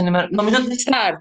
[0.00, 1.18] ενημερώ- Νομίζω ότι Start.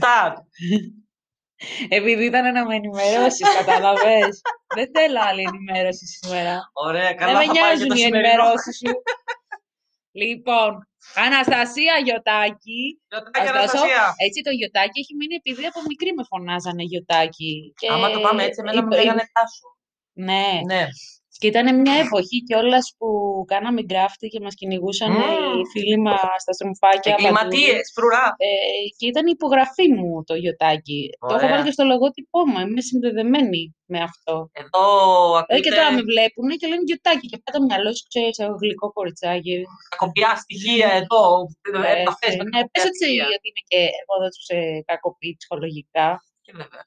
[0.00, 0.34] Start.
[1.98, 4.40] Επειδή ήταν να με ενημερώσεις, καταλαβες.
[4.76, 6.70] Δεν θέλω άλλη ενημέρωση σήμερα.
[6.72, 8.28] Ωραία, Δεν καλά με θα πάει και νοιάζουν το οι σημερινό.
[8.28, 8.92] ενημερώσεις σου.
[10.22, 10.70] λοιπόν,
[11.14, 12.82] Αναστασία Γιωτάκη.
[13.08, 14.04] Γιωτάκη, Ωστόσο, Αναστασία.
[14.26, 17.72] έτσι το Γιωτάκη έχει μείνει επειδή από μικρή με φωνάζανε Γιωτάκη.
[17.80, 19.68] Και Άμα το πάμε έτσι, εμένα μου είπα- λέγανε Τάσο.
[20.28, 20.82] Ναι, Ναι.
[21.40, 23.08] Και ήταν μια εποχή κιόλας που
[23.52, 25.58] κάναμε γκράφτη και μας κυνηγούσαν Μμμ.
[25.58, 27.12] οι φίλοι μας στα στρουμφάκια.
[27.14, 27.26] παντού.
[27.26, 28.24] Εγκληματίες, φρουρά.
[28.46, 28.48] Ε,
[28.98, 31.00] και ήταν η υπογραφή μου το Γιωτάκη.
[31.20, 31.48] Το έχω Ωραία.
[31.50, 32.58] βάλει και στο λογότυπό μου.
[32.64, 33.62] Είμαι συνδεδεμένη
[33.92, 34.34] με αυτό.
[34.62, 34.84] Εδώ
[35.46, 37.26] Δηλαδή και ακούτε τώρα με βλέπουν και λένε Γιωτάκη.
[37.30, 39.56] Και πάντα το μυαλό σου ξέρεις, εγώ γλυκό κοριτσάκι.
[39.92, 41.22] κακοπιά στοιχεία εδώ.
[41.90, 43.26] Ε, Επαφές με ναι, κακοπιά πες έτσι στοιχεία.
[43.36, 44.42] ότι είμαι και εγώ δεν του
[44.90, 46.08] κακοποιεί ψυχολογικά.
[46.44, 46.82] Και βέβαια.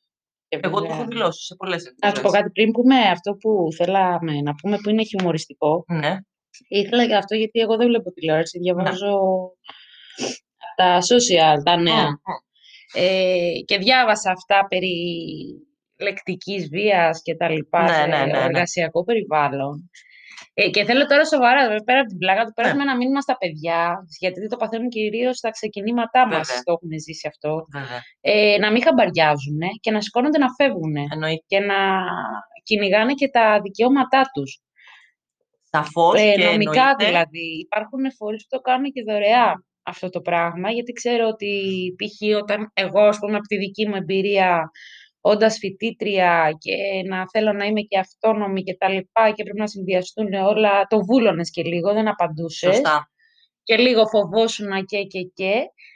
[0.59, 2.39] Και Εγώ το βέβαια- έχω δηλώσει σε πολλές Να σου πω εκπομπές.
[2.39, 5.83] κάτι πριν πούμε αυτό που θέλαμε να πούμε που είναι χιουμοριστικό.
[5.87, 6.17] Ναι.
[6.67, 9.11] Ήθελα και αυτό γιατί εγώ δεν βλέπω τηλεόραση, διαβάζω
[10.57, 12.03] από τα social, τα νέα.
[12.03, 12.41] Μμ, μμ.
[12.95, 14.95] Ε, και διάβασα αυτά περί
[15.99, 18.37] λεκτικής βίας και τα λοιπά Ναι, σε ναι, ναι, ναι.
[18.43, 19.89] εργασιακό περιβάλλον.
[20.53, 23.37] Ε, και θέλω τώρα σοβαρά, δηλαδή, πέρα από την πλάκα του, πέρασουμε ένα μήνυμα στα
[23.37, 26.61] παιδιά, γιατί το παθαίνουν κυρίως στα ξεκινήματά μας, Βέβαια.
[26.63, 28.01] το έχουμε ζήσει αυτό, Βέβαια.
[28.21, 31.43] ε, να μην χαμπαριάζουν και να σηκώνονται να φεύγουν Εννοείται.
[31.47, 31.79] και να
[32.63, 34.59] κυνηγάνε και τα δικαιώματά τους.
[35.71, 37.05] Σαφώς Ε, και νομικά εννοείται.
[37.05, 37.45] δηλαδή.
[37.65, 41.51] Υπάρχουν φορείς που το κάνουν και δωρεά αυτό το πράγμα, γιατί ξέρω ότι
[41.97, 42.37] π.χ.
[42.41, 44.69] όταν εγώ, ας πούμε, από τη δική μου εμπειρία,
[45.25, 46.73] όντας φοιτήτρια και
[47.07, 50.99] να θέλω να είμαι και αυτόνομη και τα λοιπά και πρέπει να συνδυαστούν όλα, το
[51.05, 53.11] βούλωνες και λίγο, δεν απαντούσες Σωστά.
[53.63, 55.53] και λίγο φοβόσουνα και και και,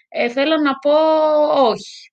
[0.10, 0.92] ε, θέλω να πω
[1.70, 2.12] όχι.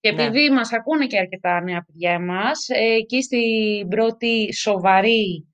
[0.00, 0.22] Και Ναι.
[0.24, 5.46] επειδή μας ακούνε και αρκετά νέα παιδιά εμάς, ε, εκεί στην πρώτη σοβαρή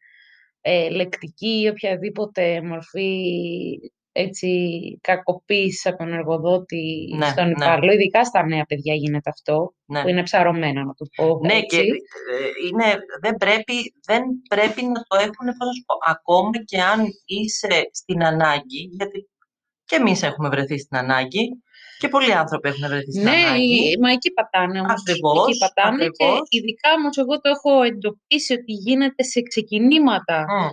[0.60, 3.24] ε, λεκτική ή οποιαδήποτε μορφή
[4.12, 4.48] έτσι,
[5.00, 7.50] κακοποίηση από τον εργοδότη Ναι, στον ναι.
[7.50, 10.02] υπάλληλο, ειδικά στα νέα παιδιά γίνεται αυτό, Ναι.
[10.02, 11.66] που είναι ψαρωμένα να το πω Ναι, έτσι.
[11.66, 16.50] και ε, είναι, δεν, πρέπει, δεν πρέπει να το έχουν, πώς να σου πω, ακόμα
[16.64, 19.28] και αν είσαι στην ανάγκη, γιατί
[19.84, 21.48] και εμείς έχουμε βρεθεί στην ανάγκη
[21.98, 23.90] και πολλοί άνθρωποι έχουν βρεθεί στην Ναι, ανάγκη.
[23.90, 24.92] η- μα εκεί πατάνε όμως.
[25.00, 26.48] Ακριβώς, εκεί πατάνε ακριβώς.
[26.48, 30.36] και ειδικά όμως εγώ το έχω εντοπίσει ότι γίνεται σε ξεκινήματα.
[30.48, 30.68] Μμ.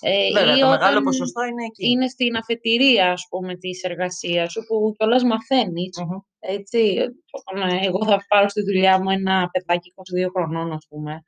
[0.00, 1.88] Ε, Βέβαια, ή το μεγάλο όταν ποσοστό είναι εκεί.
[1.90, 5.98] είναι στην αφετηρία, ας πούμε, της εργασίας σου, που κιόλας μαθαίνεις.
[6.00, 6.18] Μμμ.
[6.38, 6.96] Έτσι,
[7.30, 11.22] όταν ε, εγώ θα πάρω στη δουλειά μου ένα παιδάκι 22 χρονών, ας πούμε.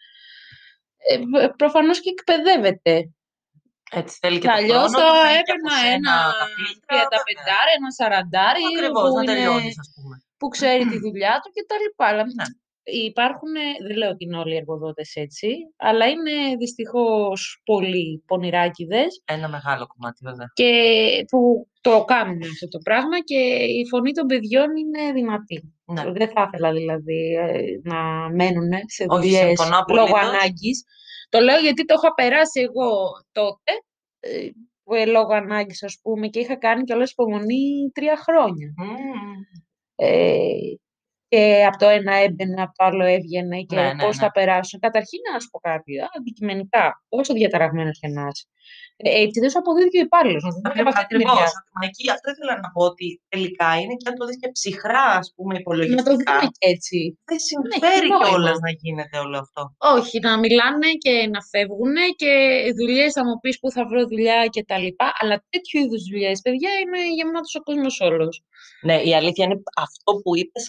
[1.10, 3.10] Ε, β- προφανώς και εκπαιδεύεται.
[3.92, 6.14] Έτσι θέλει και Και το αλλιώς χρόνο θα του, θέλει και από έπαιρνα σένα ένα
[6.40, 10.14] τα φίλτρα, 35, ένα 40, Ακριβώς, που, να είναι, τελειώνεις, ας πούμε.
[10.38, 12.04] που ξέρει τη δουλειά του και τα λοιπά.
[12.10, 12.46] Αλλά Ναι.
[12.92, 13.52] Υπάρχουν,
[13.86, 19.86] δεν λέω ότι είναι όλοι οι εργοδότες έτσι, αλλά είναι δυστυχώς πολλοί πονηράκιδες Ένα μεγάλο
[19.86, 20.46] κομμάτι, βέβαια.
[20.52, 20.72] και
[21.28, 23.38] που το κάνουν αυτό το πράγμα και
[23.80, 25.74] η φωνή των παιδιών είναι δυνατή.
[25.84, 26.12] Ναι.
[26.12, 30.28] Δεν θα ήθελα δηλαδή ε, να μένουν σε Όχι, δουλειές συμφωνώ λόγω απολύτως.
[30.28, 30.84] ανάγκης.
[31.28, 32.90] Το λέω γιατί το είχα περάσει εγώ
[33.32, 33.72] τότε,
[34.20, 34.48] ε,
[34.84, 38.74] που, ε, λόγω ανάγκης ας πούμε, και είχα κάνει κιόλας υπομονή τρία χρόνια.
[38.76, 39.40] Μμμ.
[39.94, 40.48] Ε,
[41.30, 44.22] και από το ένα έμπαινε, από το άλλο έβγαινε και Ναι, ναι, πώς ναι.
[44.22, 44.80] θα περάσουν.
[44.86, 46.84] Καταρχήν να σου πω κάτι, α, αντικειμενικά,
[47.18, 48.44] όσο διαταραγμένος και να είσαι.
[49.02, 50.42] Ε, έτσι δεν σου αποδίδει και ο υπάλληλος.
[50.44, 51.34] Να το δούμε και από αυτή τη Ακριβώς.
[51.34, 51.50] μεριά.
[51.76, 55.04] Μα εκεί αυτό ήθελα να πω ότι τελικά είναι και αν το δεις και ψυχρά,
[55.20, 56.10] ας πούμε, Να το υπολογιστικά.
[56.10, 56.98] δούμε και έτσι.
[57.30, 58.26] Δεν συμφέρει νόημα.
[58.28, 59.60] κιόλας να γίνεται όλο αυτό.
[59.96, 62.32] Όχι, να μιλάνε και να φεύγουν και
[62.78, 65.06] δουλειές θα μου πεις πού θα βρω δουλειά και τα λοιπά.
[65.20, 68.34] Αλλά τέτοιου είδους δουλειές, παιδιά, είναι γεμάτος ο κόσμος όλος.
[68.86, 70.64] Ναι, η αλήθεια είναι αυτό που είπες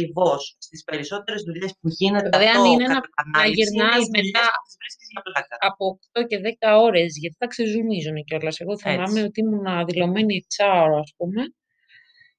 [0.00, 0.42] ακριβώς.
[0.66, 4.24] Στις περισσότερες δουλειές που γίνεται Δηλαδή, αν αυτό είναι να- κατά ανάληψη, γυρνάς είναι οι
[4.24, 5.54] δουλειές μετά που τις βρίσκεις για πλάκα.
[5.70, 8.56] Από 8 και 10 ώρες, γιατί θα ξεζουμίζουν κιόλας.
[8.62, 9.28] Εγώ θυμάμαι Έτσι.
[9.28, 11.42] ότι ήμουν δηλωμένη 6 ώρα, ας πούμε,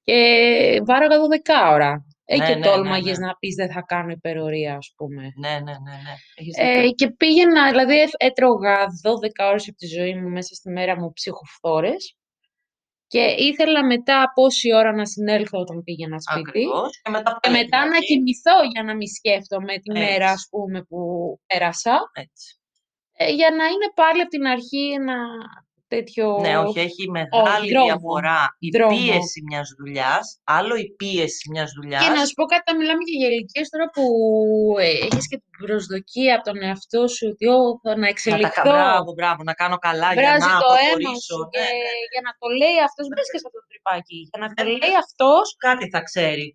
[0.06, 0.18] και
[0.88, 1.92] βάραγα 12 ώρα.
[2.24, 3.26] Ε, Ναι, και ναι, ναι, τόλμαγες ναι.
[3.26, 5.22] να πεις δεν θα κάνω υπερορία, ας πούμε.
[5.36, 6.14] Ναι, ναι, ναι, ναι.
[6.34, 6.90] Έχεις Ε, δίκιο.
[6.94, 11.12] και πήγαινα, δηλαδή έ- έτρωγα 12 ώρες από τη ζωή μου μέσα στη μέρα μου
[11.12, 12.16] ψυχοφθόρες
[13.12, 17.00] και ήθελα μετά πόση ώρα να συνέλθω όταν πήγαινα σπίτι Ακριβώς.
[17.02, 18.06] Και μετά, και πάλι μετά την να αρχή.
[18.06, 20.34] κοιμηθώ για να μην σκέφτομαι τη μέρα, Έτσι.
[20.36, 20.98] ας πούμε, που
[21.46, 22.46] πέρασα, Έτσι.
[23.16, 25.16] ε, για να είναι πάλι από την αρχή ένα
[25.94, 26.24] τέτοιο...
[26.44, 27.86] Ναι, όχι, έχει μεγάλη δρόμο.
[27.88, 28.92] διαφορά η Δρόμο.
[28.96, 30.24] πίεση μιας δουλειάς,
[30.58, 32.02] άλλο η πίεση μιας δουλειάς.
[32.04, 34.04] Και να σου πω κάτι, θα μιλάμε και για ηλικίες τώρα που
[34.86, 38.02] ε, έχεις και την προσδοκία από τον εαυτό σου ότι «Ω, θα να Να τα
[38.06, 41.34] κα- εξελιχθώ, Μπράβο, μπράβο, να κάνω καλά για βράζει να το αίμα αποχωρήσω.
[41.36, 42.04] σου Ναι, και ναι, ναι.
[42.12, 45.46] για να το λέει αυτός, βρίσκεσαι από το τρυπάκι, για να το Ε, λέει αυτός,
[45.68, 46.46] Κάτι θα ξέρει.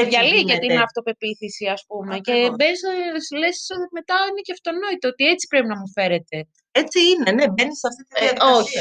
[0.00, 0.66] Έτσι διαλύει και γίνεται.
[0.66, 2.56] την αυτοπεποίθηση ας πούμε και Ακριβώς.
[2.58, 6.36] μπες, ε, λες ε, μετά είναι και αυτονόητο ότι έτσι πρέπει να μου φέρετε.
[6.80, 8.56] Έτσι είναι, ναι, μπαίνεις σε αυτή τη Ε, διαδικασία.
[8.60, 8.78] όχι.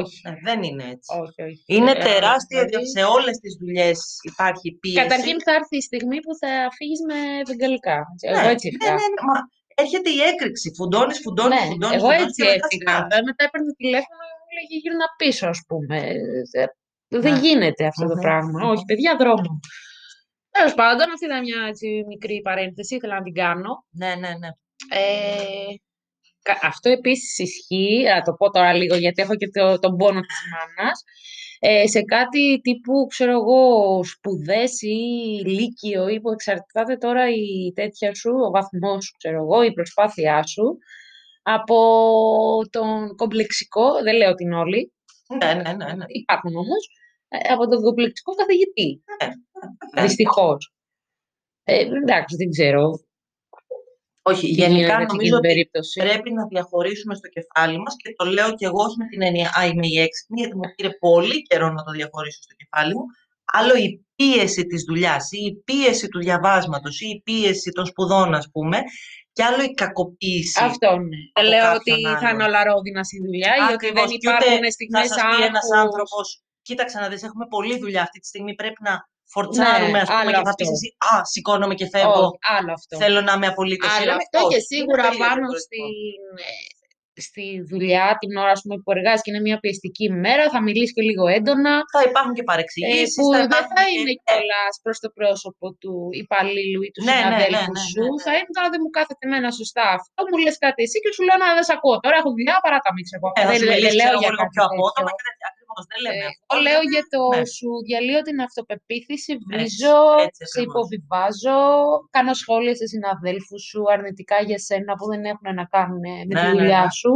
[0.00, 0.16] Όχι.
[0.26, 1.08] Ναι, δεν είναι έτσι.
[1.22, 1.62] Όχι, όχι.
[1.76, 3.98] Είναι Ε, τεράστια, δηλαδή, σε όλες τις δουλειές
[4.30, 5.00] υπάρχει πίεση.
[5.04, 7.18] Καταρχήν θα έρθει η στιγμή που θα φύγεις με
[7.50, 7.98] βεγγαλικά.
[8.22, 8.92] ναι, Εγώ έτσι ναι, έφυγα.
[9.00, 9.36] ναι, ναι, μα
[9.82, 10.68] έρχεται η έκρηξη.
[10.78, 12.90] Φουντώνεις, φουντώνεις, Ναι, φουντώνεις, εγώ φουντώνεις έτσι και μετά έφυγα.
[12.92, 13.02] σκάς.
[13.10, 15.96] Βέβαια, Μετά έπαιρνε τηλέφωνο και μου λέγε γύρνα πίσω, ας πούμε.
[16.60, 16.64] Ε,
[17.24, 17.38] Δεν Ναι.
[17.44, 18.58] γίνεται αυτό το Μμμ, πράγμα.
[18.62, 18.70] μμμ.
[18.72, 19.50] Όχι, παιδιά, δρόμο.
[20.56, 23.72] Τέλος πάντων, αυτή ήταν μια έτσι, μικρή παρένθεση, ήθελα να την κάνω.
[24.00, 24.50] Ναι, ναι, ναι.
[25.00, 25.89] Ε, κα-
[26.62, 30.38] αυτό επίσης ισχύει, να το πω τώρα λίγο γιατί έχω και το, τον πόνο της
[30.52, 31.02] μάνας,
[31.58, 33.60] ε, σε κάτι τύπου, ξέρω εγώ,
[34.04, 34.96] σπουδές ή
[35.46, 40.46] λύκειο ή που εξαρτάται τώρα η τέτοια σου, ο βαθμός σου, ξέρω εγώ, η προσπάθειά
[40.46, 40.78] σου,
[41.42, 41.76] από
[42.70, 44.92] τον κομπλεξικό, δεν λέω την όλοι,
[45.38, 46.04] Ναι, ναι, ναι, ναι.
[46.08, 46.88] υπάρχουν όμως,
[47.28, 49.02] ε, από τον κομπλεξικό καθηγητή,
[49.94, 50.02] Ναι.
[50.02, 50.72] δυστυχώς.
[51.64, 52.90] Ε, εντάξει, δεν ξέρω
[54.30, 55.96] Όχι, τι γενικά γίνεται σε νομίζω εκείνη την ότι περίπτωση.
[56.06, 59.48] πρέπει να διαχωρίσουμε στο κεφάλι μας και το λέω και εγώ όχι με την έννοια
[59.58, 63.04] «Α, είμαι η έξυπνη», γιατί μου πήρε πολύ καιρό να το διαχωρίσω στο κεφάλι μου.
[63.58, 63.88] Άλλο η
[64.18, 68.78] πίεση της δουλειάς ή η πίεση του διαβάσματος ή η πίεση των σπουδών, ας πούμε,
[69.32, 70.58] και άλλο η κακοποίηση.
[70.70, 71.20] Αυτό ναι.
[71.34, 72.34] Δεν από λέω κάποιον ότι θα άλλον.
[72.34, 74.08] είναι όλα ρόδινα στη δουλειά ή ότι Ακριβώς.
[74.10, 75.78] δεν Και ούτε υπάρχουν να στιγμές σας πει ένας άγχους.
[75.84, 76.26] άνθρωπος
[76.62, 78.94] «Κοίταξε να δεις, έχουμε πολλή δουλειά αυτή τη στιγμή, πρέπει να
[79.34, 80.76] φορτσάρουμε, Ναι, ας πούμε, άλλο και θα πεις αυτό.
[80.76, 82.92] εσύ «Α, σηκώνομαι και φεύγω, Όχι, άλλο αυτό.
[83.02, 84.20] θέλω να είμαι απολύτως Άλλο ήρεμη».
[84.22, 85.66] αυτό και Όχι, είναι σίγουρα τελείως πάνω διαφορετικό.
[85.66, 86.52] στην, ε,
[87.28, 90.92] στη δουλειά την ώρα ας πούμε, που εργάζεσαι και είναι μια πιεστική ημέρα, θα μιλήσεις
[90.96, 91.72] και λίγο έντονα.
[91.96, 94.96] Θα υπάρχουν και Ε, παρεξηγήσεις, που θα δεν υπάρχουν θα και- είναι Ναι, κιόλας προς
[95.04, 95.92] το πρόσωπο του
[96.24, 98.02] υπαλλήλου ή του Ναι, ναι, ναι, συναδέλφου ναι, σου.
[98.04, 98.22] ναι, ναι.
[98.26, 101.22] Θα είναι τώρα δεν μου κάθεται εμένα σωστά αυτό, μου λες κάτι εσύ και σου
[101.26, 101.96] λέω να δεν σε ακούω.
[102.04, 103.14] Τώρα έχω δουλειά, παρά τα μίξω.
[103.16, 104.78] Ε, θα δεν, σου δεν μιλήσει, λέω ξέρω εγώ, για λίγο κάτι πιο τέτοιο.
[104.78, 105.24] απότομα και
[105.76, 105.82] τέτοια.
[105.82, 106.42] Ακριβώς, δεν λέμε Ε, αυτό.
[106.50, 107.46] Εγώ λέω λέμε- για το ναι.
[107.56, 109.96] σου διαλύω την αυτοπεποίθηση, βρίζω,
[110.26, 110.68] έτσι σε ακριβώς.
[110.68, 111.58] υποβιβάζω,
[112.16, 116.34] κάνω σχόλια σε συναδέλφους σου αρνητικά για σένα που δεν έχουν να κάνουν με Ναι,
[116.40, 116.90] τη ναι, δουλειά ναι.
[117.00, 117.12] σου.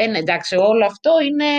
[0.00, 1.50] Ε, ναι, εντάξει, όλο αυτό είναι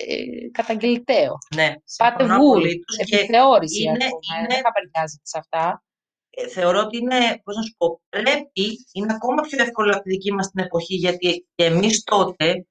[0.00, 1.32] ε, καταγγελταίο.
[1.54, 4.38] Ναι, Πάτε συμφωνώ βουλ, απολύτως και επιθεώρηση, ας είναι- πούμε.
[4.38, 5.82] είναι- Δεν χαπαριάζεται σε αυτά.
[6.30, 10.08] ε, θεωρώ ότι είναι, πώς να σου πω, πρέπει, είναι ακόμα πιο εύκολο από τη
[10.10, 12.66] δική μας την εποχή, γιατί και εμείς τότε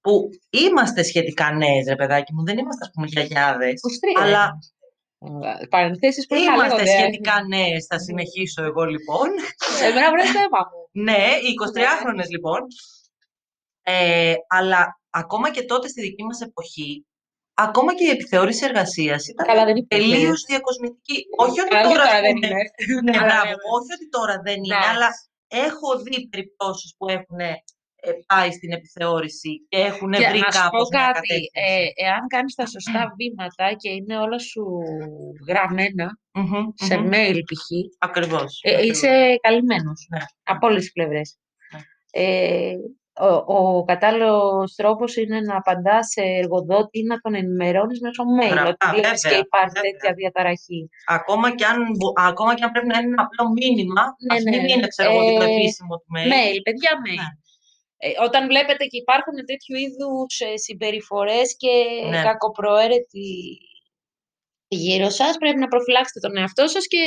[0.00, 3.80] που είμαστε σχετικά νέες, ρε παιδάκι μου, δεν είμαστε ας πούμε γιαγιάδες,
[4.18, 4.22] 23.
[4.24, 4.58] αλλά
[5.62, 6.98] Ε, Παρενθέσεις πρέπει να είμαστε λέγονται.
[6.98, 9.28] σχετικά νέες, θα συνεχίσω εγώ λοιπόν.
[9.82, 11.02] Εμένα βρες θέμα μου.
[11.02, 12.60] Ναι, οι 23χρονες λοιπόν.
[13.82, 17.06] Ε, αλλά ακόμα και τότε στη δική μας εποχή,
[17.54, 20.10] ακόμα και η επιθεώρηση εργασίας ήταν Καλά, δεν υπήρχε.
[20.10, 21.24] τελείως διακοσμητική.
[21.36, 22.62] Όχι ότι Καλά, τώρα, τώρα ας δεν πούμε, είναι.
[23.10, 23.44] Ναι, Αλλά μπράβο.
[23.44, 23.62] λέμε.
[23.76, 24.90] Όχι ότι τώρα δεν είναι, Εντάξει.
[24.92, 25.08] αλλά
[25.66, 27.54] έχω δει περιπτώσεις που έχουν ε,
[28.26, 31.50] πάει στην επιθεώρηση και έχουν Και βρει να σου πω κάπως μια κάτι, κατεύθυνση.
[31.52, 34.64] ε, εάν κάνεις τα σωστά βήματα και είναι όλα σου
[35.48, 37.08] γραμμένα, Μμμ, σε μμμ.
[37.12, 37.66] mail π.χ.,
[37.98, 38.60] Ακριβώς.
[38.62, 38.96] ε, ακριβώς.
[38.96, 40.18] είσαι καλυμμένος Ναι.
[40.42, 41.38] από όλες τις πλευρές.
[41.72, 41.80] Ναι.
[42.24, 42.74] Ε,
[43.46, 48.50] ο, ο κατάλληλος τρόπος είναι να απαντάς σε εργοδότη ή να τον ενημερώνεις μέσω mail,
[48.56, 49.90] Γραπτά, ότι βλέπεις βέβαια, και υπάρχει βέβαια.
[49.90, 50.80] τέτοια διαταραχή.
[51.18, 54.42] Ακόμα, και αν, μπο- ακόμα και αν πρέπει να είναι ένα απλό μήνυμα, Ναι, ας
[54.50, 54.70] μην ναι.
[54.72, 56.28] είναι, ξέρω εγώ, και το Ε, επίσημο του mail.
[56.34, 57.22] Mail, παιδιά, mail.
[58.02, 58.08] Ναι.
[58.10, 61.72] Ε, όταν βλέπετε και υπάρχουν τέτοιου είδους ε, συμπεριφορές και
[62.10, 62.22] Ναι.
[62.22, 63.28] κακοπροαίρετοι
[64.68, 67.00] γύρω σας, πρέπει να προφυλάξετε τον εαυτό σας και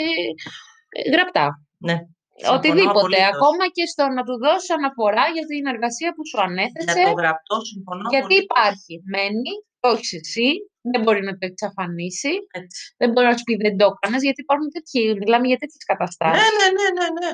[0.90, 1.48] ε, γραπτά.
[1.88, 1.98] Ναι.
[2.36, 3.30] Συμφωνώ Οτιδήποτε, απολύτως.
[3.36, 7.13] ακόμα και στο να του δώσεις αναφορά για την εργασία που σου Για ανέθεσε, το
[7.22, 8.44] γραπτό συμφωνώ γιατί απολύτως.
[8.48, 10.50] υπάρχει, μένει, το έχεις εσύ,
[10.92, 12.80] δεν μπορεί να το εξαφανίσει, Έτσι.
[13.00, 15.89] δεν μπορεί να σου πει δεν το έκανες, γιατί υπάρχουν τέτοιοι, μιλάμε για τέτοιες Ναι,
[15.91, 16.44] καταστάσεις.
[16.60, 17.32] ναι, ναι, ναι, ναι.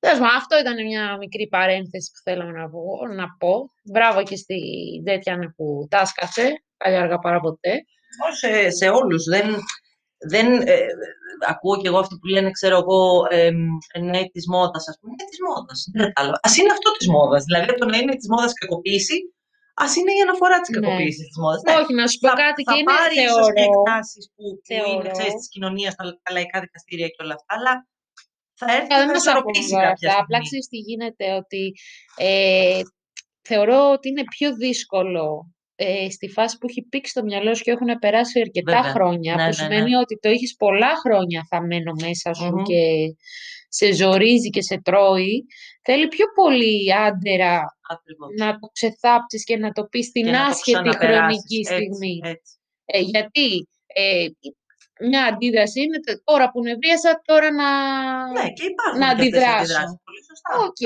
[0.00, 2.82] Τέλος πάντων, αυτό ήταν μια μικρή παρένθεση που θέλαμε να πω.
[3.16, 3.70] Να πω.
[3.92, 4.58] Μπράβο και στη
[5.04, 6.46] τέτοια που τάσκασε.
[6.76, 7.72] Καλή αργά παρά ποτέ.
[8.26, 9.24] Όχι, σε, σε όλους.
[9.24, 9.46] Δεν,
[10.32, 10.78] δεν, ε,
[11.48, 13.50] ακούω και εγώ αυτό που λένε, ξέρω εγώ, ε,
[14.00, 15.12] ναι, της μόδας, ας πούμε.
[15.18, 15.78] Ναι, της μόδας.
[15.94, 16.38] Δεν κατάλαβα.
[16.42, 17.42] Ας είναι αυτό της μόδας.
[17.44, 19.16] Δηλαδή, το να είναι της μόδας κακοποίηση,
[19.84, 20.74] ας είναι η αναφορά της Ναι.
[20.80, 21.60] κακοποίησης της μόδας.
[21.66, 24.24] Ναι, Όχι, να σου πω θα, κάτι θα και είναι, πάρει ίσως και θεωρώ, εκτάσεις
[24.34, 27.72] που, που είναι, θεωρώ- ξέρεις, της κοινωνίας, τα, τα λαϊκά δικαστήρια και όλα αυτά, αλλά
[28.66, 30.22] θα έρθει Καλά, και δεν θα μας αφορούν ισορροπήσει τώρα κάποια αυτά.
[30.22, 30.46] Απλά στιγμή.
[30.46, 31.62] ξέρεις τι γίνεται, ότι
[32.16, 32.80] ε,
[33.48, 35.26] θεωρώ ότι είναι πιο δύσκολο
[35.74, 38.90] ε, στη φάση που έχει πήξει το μυαλό σου και έχουν περάσει αρκετά Βέβαια.
[38.94, 42.62] χρόνια, Ναι, που ναι, σημαίνει ότι το έχεις πολλά χρόνια θα μένω μέσα σου Μμμ.
[42.62, 42.82] και
[43.68, 45.44] σε ζορίζει και σε τρώει.
[45.82, 48.28] Θέλει πιο πολύ άντερα Ακριβώς.
[48.38, 51.18] να το ξεθάψεις και να το πεις στην Και να το άσχετη ξαναπεράσεις.
[51.18, 52.20] χρονική Έτσι, στιγμή.
[52.22, 52.54] έτσι.
[52.84, 54.26] Ε, γιατί ε,
[55.08, 57.68] μια αντίδραση είναι τε- τώρα που νευρίασα, τώρα να...
[58.32, 59.60] Ναι, και υπάρχουν να και αυτές οι αντιδράσω.
[59.60, 59.96] αντιδράσεις.
[60.04, 60.50] Πολύ σωστά.
[60.66, 60.82] Οκ.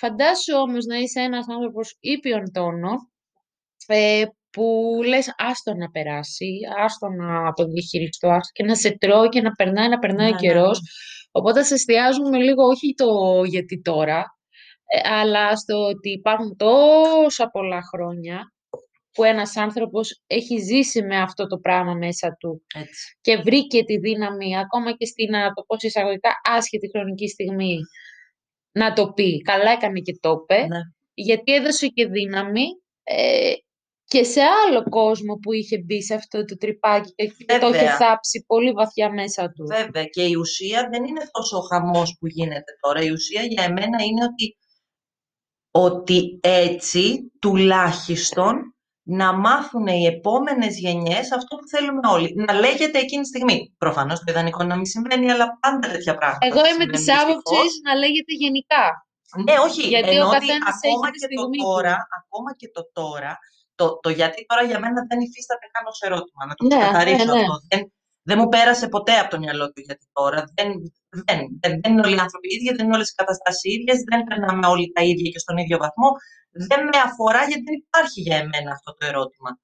[0.00, 2.92] Φαντάσου όμως να είσαι ένας άνθρωπος ήπιον τόνο,
[3.86, 4.64] ε, που
[5.04, 9.50] λες άστο να περάσει, άστο να το διαχειριστώ άστο και να σε τρώει και να
[9.52, 10.80] περνάει, να περνάει Ναι, ο ναι, καιρός.
[11.30, 14.24] Οπότε σε εστιάζουμε λίγο όχι το γιατί τώρα,
[14.86, 18.52] ε, αλλά στο ότι υπάρχουν τόσα πολλά χρόνια
[19.18, 23.16] που ένας άνθρωπος έχει ζήσει με αυτό το πράγμα μέσα του Έτσι.
[23.20, 27.78] και βρήκε τη δύναμη, ακόμα και στην, να το πω σε εισαγωγικά, άσχετη χρονική στιγμή,
[28.72, 29.38] να το πει.
[29.42, 30.78] Καλά έκανε και το είπε, Ναι.
[31.14, 32.64] γιατί έδωσε και δύναμη
[33.02, 33.52] ε,
[34.04, 37.78] και σε άλλο κόσμο που είχε μπει σε αυτό το τρυπάκι και και το είχε
[37.78, 37.96] Βέβαια.
[37.96, 39.64] θάψει πολύ βαθιά μέσα του.
[39.66, 43.02] Βέβαια και η ουσία δεν είναι τόσο ο χαμός που γίνεται τώρα.
[43.02, 44.56] Η ουσία για εμένα είναι ότι,
[45.70, 48.72] ότι έτσι τουλάχιστον
[49.10, 52.28] να μάθουν οι επόμενες γενιές αυτό που θέλουμε όλοι.
[52.46, 53.58] Να λέγεται εκείνη τη στιγμή.
[53.78, 56.46] Προφανώς το ιδανικό είναι να μην συμβαίνει, αλλά πάντα τέτοια πράγματα.
[56.46, 57.22] Εγώ είμαι συμβαίνουν της δυστυχώς.
[57.32, 58.84] άποψης να λέγεται γενικά.
[59.46, 59.82] Ναι, όχι.
[59.94, 61.64] Γιατί ο ενώ ότι καθένας ακόμα έχει τη και το στιγμή του.
[61.66, 63.32] τώρα, ακόμα και το τώρα,
[63.78, 66.42] το, το γιατί τώρα για μένα δεν υφίσταται καν ως ερώτημα.
[66.48, 67.40] Να το Ναι, ξεκαθαρίσω ναι, ναι.
[67.40, 67.54] αυτό.
[67.70, 67.80] Δεν,
[68.28, 70.40] δεν μου πέρασε ποτέ από το μυαλό του γιατί τώρα.
[70.58, 70.68] Δεν,
[71.26, 73.70] δεν, δεν, δεν είναι όλοι οι άνθρωποι οι ίδιοι, δεν είναι όλες οι καταστάσεις οι
[73.76, 76.10] ίδιες, δεν περνάμε όλοι τα ίδια και στον ίδιο βαθμό.
[76.50, 79.58] Δεν με αφορά γιατί δεν υπάρχει για εμένα αυτό το ερώτημα.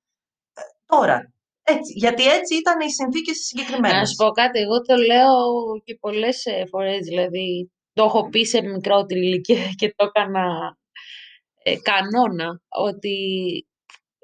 [0.54, 3.96] Ε, τώρα, έτσι, γιατί έτσι ήταν οι συνθήκες οι συγκεκριμένες.
[3.96, 5.34] Να σου πω κάτι, εγώ το λέω
[5.84, 10.76] και πολλές ε, φορές, δηλαδή το έχω πει σε μικρότερη ηλικία και το έκανα
[11.62, 13.16] ε, κανόνα, ότι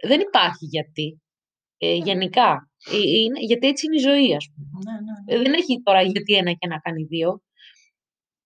[0.03, 1.23] δεν υπάρχει γιατί.
[1.79, 2.71] Ε, γενικά.
[2.91, 4.69] Ε, είναι, γιατί έτσι είναι η ζωή, ας πούμε.
[4.85, 5.41] Ναι, ναι, ναι.
[5.41, 7.43] Ε, Δεν έχει τώρα γιατί ένα και να κάνει δύο.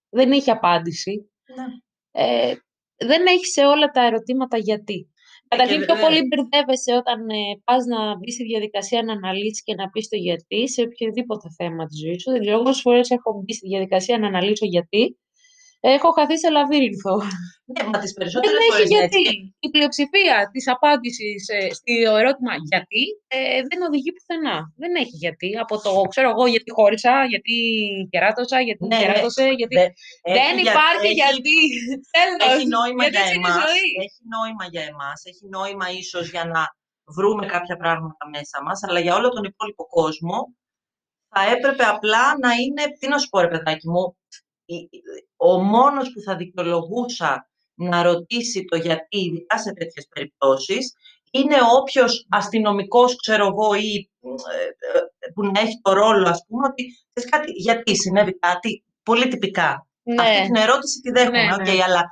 [0.09, 1.31] Δεν έχει απάντηση.
[1.55, 1.65] ναι.
[2.11, 2.55] Ε,
[2.97, 5.09] δεν έχει σε όλα τα ερωτήματα γιατί.
[5.49, 6.03] Καταρχήν πιο βέβαια.
[6.09, 10.17] πολύ μπερδεύεσαι όταν ε, πας να μπεις στη διαδικασία να αναλύσεις και να πεις το
[10.17, 12.31] γιατί σε οποιοδήποτε θέμα της ζωής σου.
[12.31, 15.19] Δεν ξέρω, πόσες φορές έχω μπει στη διαδικασία να αναλύσω γιατί.
[15.97, 17.15] Έχω χαθείς σε λαβύρινθο.
[17.73, 19.05] Ναι, μα τις Δεν περισσότερες έχει φορές γιατί.
[19.05, 19.55] έτσι.
[19.67, 23.03] Η πλειοψηφία της απάντησης ε, στο ερώτημα γιατί
[23.37, 24.57] ε, δεν οδηγεί πουθενά.
[24.83, 25.49] Δεν έχει γιατί.
[25.65, 27.55] Από το ξέρω εγώ γιατί χώρισα, γιατί
[28.13, 29.03] κεράτωσα, γιατί Ναι, ναι.
[29.03, 29.75] κεράτωσε, γιατί...
[29.81, 29.93] Δεν-
[30.39, 31.55] Δεν έχει για- υπάρχει έχει- γιατί.
[32.17, 32.43] Τέλος.
[32.55, 33.87] Έχει νόημα γιατί για έτσι είναι η εμάς, ζωή.
[34.07, 36.63] έχει νόημα για εμάς, έχει νόημα ίσως για να
[37.17, 40.39] βρούμε κάποια πράγματα μέσα μας, αλλά για όλο τον υπόλοιπο κόσμο
[41.37, 44.44] θα έπρεπε απλά να είναι, τι να σου πω ρε παιδάκι μου, η-
[45.37, 50.95] ο μόνος που θα δικαιολογούσα να ρωτήσει το γιατί, ειδικά σε τέτοιες περιπτώσεις,
[51.31, 54.65] είναι όποιος αστυνομικός, ξέρω εγώ, ή ε,
[54.99, 59.29] ε, που να έχει το ρόλο, ας πούμε, ότι ξέρεις κάτι, γιατί συνέβη κάτι, πολύ
[59.29, 59.87] τυπικά.
[60.19, 60.45] Αυτή Ναι.
[60.47, 61.83] την ερώτηση τη δέχομαι, Ναι, οκ, ναι.
[61.83, 62.03] αλλά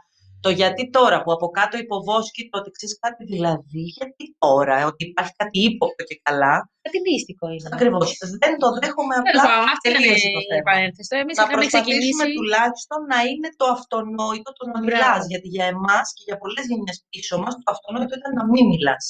[0.44, 5.02] το γιατί τώρα που από κάτω υποβόσκει το ότι ξέρεις κάτι δηλαδή, γιατί τώρα, ότι
[5.10, 6.54] υπάρχει κάτι ύποπτο και καλά.
[6.86, 7.68] Κάτι μύστικο είναι.
[7.76, 8.06] Ακριβώς.
[8.44, 9.42] Δεν το δέχομαι Τέλος απλά.
[9.48, 10.60] πάντων, αυτή είναι τελείωσε η το θέμα.
[10.64, 11.08] επανένθεση.
[11.10, 12.36] Τώρα Εμείς Να είχαμε προσπαθήσουμε ξεκινήσει...
[12.38, 14.86] τουλάχιστον να είναι το αυτονόητο το να Μπράβο.
[14.88, 15.20] μιλάς.
[15.32, 19.04] Γιατί για εμάς και για πολλές γενιές πίσω μας, το αυτονόητο ήταν να μην μιλάς.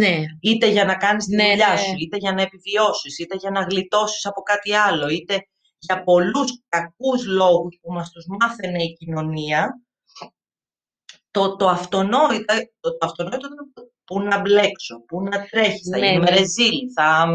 [0.00, 0.16] Ναι.
[0.48, 1.80] Είτε για να κάνεις τη Ναι, δουλειά ναι.
[1.82, 5.34] σου, είτε για να επιβιώσεις, είτε για να γλιτώσεις από κάτι άλλο, είτε
[5.86, 9.60] για πολλούς κακούς λόγους που μας τους μάθαινε η κοινωνία.
[11.30, 13.72] Το, το αυτονόητο, το, το αυτονόητο ήταν
[14.04, 16.36] πού να μπλέξω, πού να τρέχει, θα Ναι, γίνουμε ναι.
[16.36, 17.26] ρεζίλ, θα,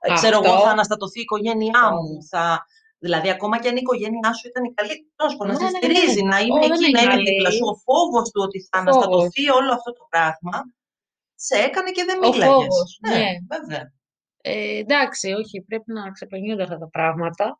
[0.00, 0.64] ε, ξέρω εγώ, Αυτό.
[0.66, 2.64] θα αναστατωθεί η οικογένειά μου, θα,
[3.00, 5.78] Δηλαδή, ακόμα και αν η οικογένειά σου ήταν η καλή, τέλο πάντων, να Ναι, σε
[5.78, 5.94] ναι, ναι.
[5.94, 7.56] στηρίζει, να είναι Ω, δεν εκεί, να είναι είναι δίπλα καλή.
[7.56, 7.66] σου.
[7.72, 10.56] Ο φόβος του ότι θα Ο αναστατωθεί όλο αυτό το πράγμα
[11.46, 12.46] σε έκανε και δεν Ο μίλαγες.
[12.54, 13.26] φόβος, ναι.
[13.52, 13.84] βέβαια.
[14.40, 17.58] Ε, εντάξει, όχι, πρέπει να ξεπερνιούνται αυτά τα πράγματα.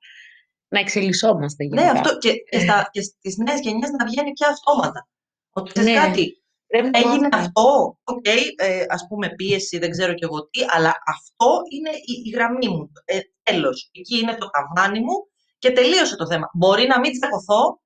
[0.69, 1.83] Να εξελισσόμαστε γενικά.
[1.83, 5.09] Ναι, αυτό και, και, στα, και στις νέες γενιές να βγαίνει πια αυτόματα.
[5.53, 5.99] Ότι ξέρεις Ναι.
[6.01, 6.33] κάτι,
[6.67, 7.29] Πρέπει να έγινε μάθουμε.
[7.43, 8.27] αυτό, οκ,
[8.57, 12.69] ε, ας πούμε πίεση, δεν ξέρω κι εγώ τι, αλλά αυτό είναι η, η γραμμή
[12.69, 12.93] μου.
[13.05, 15.17] Ε, τέλος, εκεί είναι το ταβάνι μου
[15.59, 16.51] και τελείωσε το θέμα.
[16.55, 17.81] Μπορεί να μην τσακωθώ,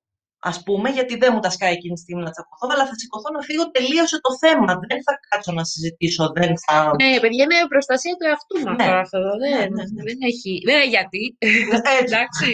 [0.44, 3.30] ας πούμε, γιατί δεν μου τα σκάει εκείνη τη στιγμή να τσακωθώ, αλλά θα σηκωθώ
[3.36, 4.72] να φύγω, τελείωσε το θέμα.
[4.88, 6.74] Δεν θα κάτσω να συζητήσω, δεν θα...
[7.02, 8.84] Ναι, παιδιά, είναι προστασία του εαυτού μας Ναι.
[8.86, 9.18] τώρα αυτό.
[9.18, 9.32] εδώ.
[9.42, 10.02] Δεν, ναι, ναι.
[10.08, 11.22] δεν, έχει, δεν έχει γιατί.
[11.38, 12.02] Έτσι.
[12.04, 12.48] Εντάξει.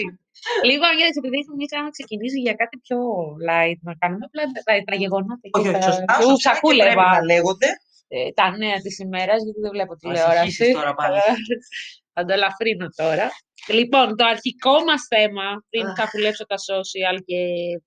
[0.69, 2.97] Λοιπόν, γιατί επειδή έχουμε να ξεκινήσει για κάτι πιο
[3.49, 6.41] light, να κάνουμε απλά τα, τα γεγονότα και Όχι, όχι, τα σωστά, που σωστά και
[6.43, 7.67] ψαχούλευα, πρέπει να λέγονται.
[8.07, 10.37] ε, τα νέα της ημέρας, γιατί δεν βλέπω Ας τηλεόραση.
[10.39, 11.19] αρχίσεις τώρα πάλι.
[12.13, 13.29] Θα το ελαφρύνω τώρα.
[13.67, 15.95] Λοιπόν, το αρχικό μας θέμα, πριν Αχ.
[15.95, 17.37] καπουλέψω τα social και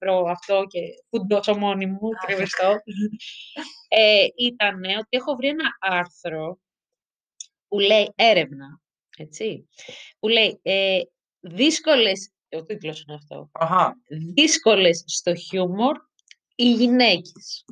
[0.01, 0.81] βρω αυτό και
[1.11, 2.27] φουντώσω μόνη μου, Αχ.
[2.27, 2.71] κρυβεστώ,
[3.89, 6.59] ε, ήταν ότι έχω βρει ένα άρθρο
[7.69, 8.81] που λέει έρευνα,
[9.17, 9.69] έτσι,
[10.19, 10.99] που λέει ε,
[11.41, 13.95] δύσκολες, ο τίτλος είναι αυτό, Αχα.
[14.35, 15.97] δύσκολες στο χιούμορ
[16.55, 17.65] οι γυναίκες.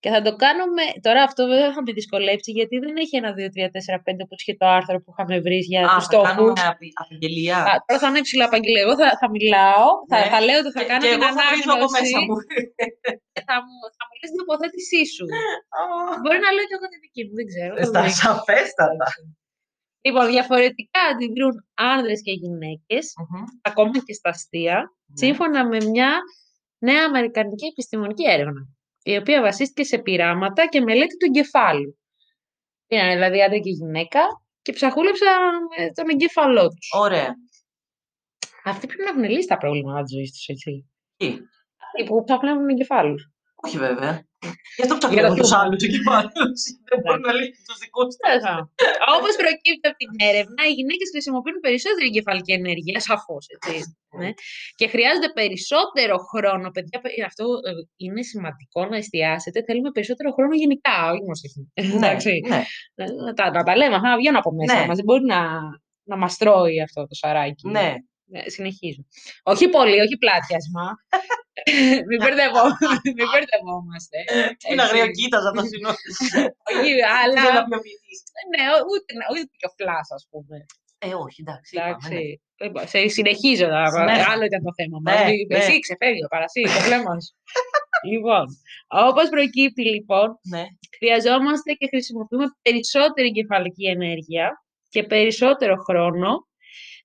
[0.00, 3.48] Και θα το κάνουμε, τώρα αυτό βέβαια θα με δυσκολέψει γιατί δεν έχει ένα 2,
[3.56, 6.34] 3, 4, 5 όπως είχε το άρθρο που είχαμε βρει για Α, τους θα κάνουμε
[6.56, 6.60] στόχους.
[6.72, 7.56] απει- απαγγελία.
[7.70, 8.82] Α, τώρα θα είναι ψηλά απαγγελία.
[8.86, 10.28] Εγώ θα, θα μιλάω, θα, Ναι.
[10.32, 12.00] θα λέω ότι θα Και- κάνω και την εγώ θα βρίζω από ανάγνωση.
[12.00, 12.36] μέσα μου.
[13.34, 15.26] και Θα μου, θα μου λες την τοποθέτησή σου.
[16.22, 17.72] Μπορεί να λέω και εγώ τη δική μου, δεν ξέρω.
[17.80, 18.12] θα Στα δούμε.
[18.22, 19.06] σαφέστατα.
[20.00, 23.44] Λοιπόν, διαφορετικά αντιδρούν άνδρες και γυναίκες, Μμμ.
[23.62, 24.74] ακόμα και στα αστεία,
[25.06, 25.16] Ναι.
[25.26, 26.18] σύμφωνα με μια
[26.78, 28.68] νέα αμερικανική επιστημονική έρευνα.
[29.02, 31.98] η οποία βασίστηκε σε πειράματα και μελέτη του εγκεφάλου.
[32.86, 34.20] Πήραν δηλαδή άντρα και γυναίκα
[34.62, 35.32] και ψαχούλεψαν
[35.76, 36.88] ε, τον εγκέφαλό τους.
[36.94, 37.34] Ωραία.
[38.64, 40.90] Αυτοί πρέπει να έχουν λύσει τα προβλήματα της ζωής τους, έτσι.
[41.16, 41.26] Τι;
[41.86, 43.30] Αυτοί που ψάχνουν εγκεφάλους.
[43.64, 44.12] Όχι βέβαια.
[44.76, 45.60] Γι' αυτό Για το ψάχνουμε τους χιούμορ.
[45.62, 46.60] άλλους εγκεφάλους.
[46.88, 48.42] Δεν μπορούν να λύσουν τους δικούς τους.
[49.16, 53.44] Όπως προκύπτει από την έρευνα, οι γυναίκες χρησιμοποιούν περισσότερη εγκεφαλική ενέργεια, σαφώς.
[54.20, 54.30] Ναι.
[54.78, 56.66] Και χρειάζονται περισσότερο χρόνο.
[56.76, 57.70] Παιδιά, παι- αυτό ε,
[58.04, 59.58] είναι σημαντικό να εστιάσετε.
[59.68, 61.72] Θέλουμε περισσότερο χρόνο γενικά, όχι μόνο στο χειμώνα.
[61.88, 62.32] Ναι, Εντάξει.
[62.52, 62.60] ναι.
[62.98, 64.86] Να, να τα, να τα λέμε, αυτά να βγαίνουν από μέσα Ναι.
[64.88, 64.96] μας.
[65.00, 65.40] Δεν μπορεί να,
[66.10, 67.64] να μας τρώει αυτό το σαράκι.
[67.76, 67.88] ναι.
[68.30, 69.02] Ναι, συνεχίζω.
[69.42, 70.84] Όχι πολύ, όχι πλάτιασμα.
[72.08, 72.76] Μην, μπερδευό-
[73.16, 74.18] μην μπερδευόμαστε.
[74.68, 74.84] Είναι Έτσι.
[74.86, 75.98] αγριοκοίταζα το σύνολο.
[76.70, 77.40] όχι, αλλά...
[77.46, 78.18] Δεν θα ποιοποιηθείς.
[78.52, 78.62] ναι,
[78.92, 80.56] ούτε, ούτε και ο φλάς, ας πούμε.
[81.06, 81.70] Ε, όχι, εντάξει.
[81.74, 82.14] είπαμε, Εντάξει.
[82.14, 82.64] ναι.
[82.64, 84.16] Λοιπόν, σε συνεχίζω να Ναι.
[84.32, 85.10] Άλλο ήταν το θέμα μας.
[85.14, 85.58] Ναι, Μη- ναι.
[85.58, 87.32] Εσύ ξεφεύγει ο παρασύ, το βλέμμα σου.
[88.10, 88.44] λοιπόν,
[89.08, 90.64] όπως προκύπτει λοιπόν, Ναι.
[90.98, 94.46] χρειαζόμαστε και χρησιμοποιούμε περισσότερη εγκεφαλική ενέργεια
[94.94, 96.30] και περισσότερο χρόνο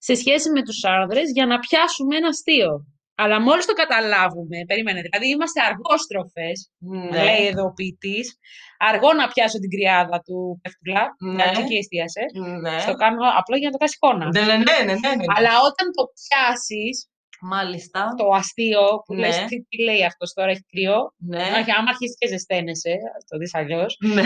[0.07, 2.71] σε σχέση με τους άνδρες για να πιάσουμε ένα αστείο.
[3.15, 7.23] Αλλά μόλις το καταλάβουμε, περίμενε, δηλαδή είμαστε αργόστροφες, Ναι.
[7.23, 8.37] λέει εδώ ο ποιητής,
[8.77, 11.33] αργό να πιάσω την κρυάδα του Πεφτουλά, Ναι.
[11.33, 11.59] ναι.
[11.61, 12.21] εκεί εστίασε,
[12.63, 12.79] Ναι.
[12.79, 14.25] στο κάνω απλό για να το κάνεις εικόνα.
[14.35, 15.25] Ναι, ναι, ναι, ναι, ναι, ναι.
[15.37, 17.07] Αλλά όταν το πιάσεις,
[17.41, 18.01] Μάλιστα.
[18.17, 19.19] το αστείο που Ναι.
[19.19, 20.97] λες τι, τι λέει αυτός τώρα, έχει κρύο,
[21.31, 21.43] Ναι.
[21.59, 24.21] όχι, άμα αρχίσεις και ζεσταίνεσαι, ας το δεις αλλιώς, Ναι.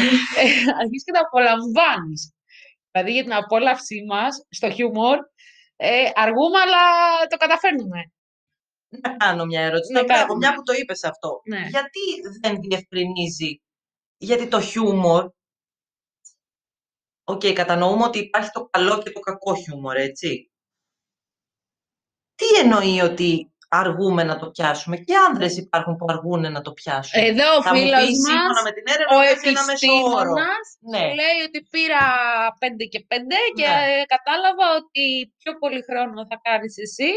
[0.81, 2.21] αρχίζεις και το απολαμβάνεις.
[2.91, 5.17] Δηλαδή για την απόλαυσή μας στο χιούμορ,
[5.75, 6.81] ε, αργούμε αλλά
[7.29, 7.99] το καταφέρνουμε.
[8.89, 9.91] Να κάνω μια ερώτηση.
[9.93, 10.37] Ναι, Να κάνω, κάνε.
[10.37, 11.41] μια που το είπες αυτό.
[11.45, 11.59] Ναι.
[11.69, 11.99] Γιατί
[12.41, 13.61] δεν διευκρινίζει,
[14.17, 15.29] γιατί το χιούμορ,
[17.23, 20.51] οκ, κατανοούμε ότι υπάρχει το καλό και το κακό χιούμορ, έτσι.
[22.35, 27.23] Τι εννοεί ότι αργούμε να το πιάσουμε; Και άνδρες υπάρχουν που αργούν να το πιάσουν.
[27.23, 29.87] Εδώ ο Θα μου φίλος πεις σύμφωνα μας, με την έρευνα ο πες ένα μέσο
[29.93, 30.01] όρο.
[30.01, 30.99] επιστήμονας, Ναι.
[31.19, 32.01] λέει ότι πήρα
[32.59, 34.01] 5 και 5 και Ναι.
[34.01, 37.11] ε, κατάλαβα ότι πιο πολύ χρόνο θα κάνεις εσύ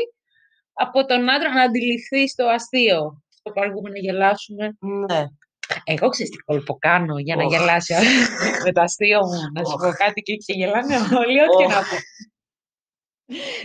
[0.84, 3.00] από τον άντρα να αντιληφθεί το αστείο.
[3.42, 4.64] Το που αργούμε να γελάσουμε.
[5.10, 5.22] Ναι.
[5.84, 7.50] Εγώ ξέρεις τι κόλπο κάνω για να Οχ.
[7.52, 7.94] γελάσει
[8.64, 9.40] με το αστείο μου.
[9.54, 9.82] Να σου Οχ.
[9.82, 11.74] πω κάτι και ξεγελάνε όλοι, ό,τι και Οχ.
[11.76, 11.96] να πω.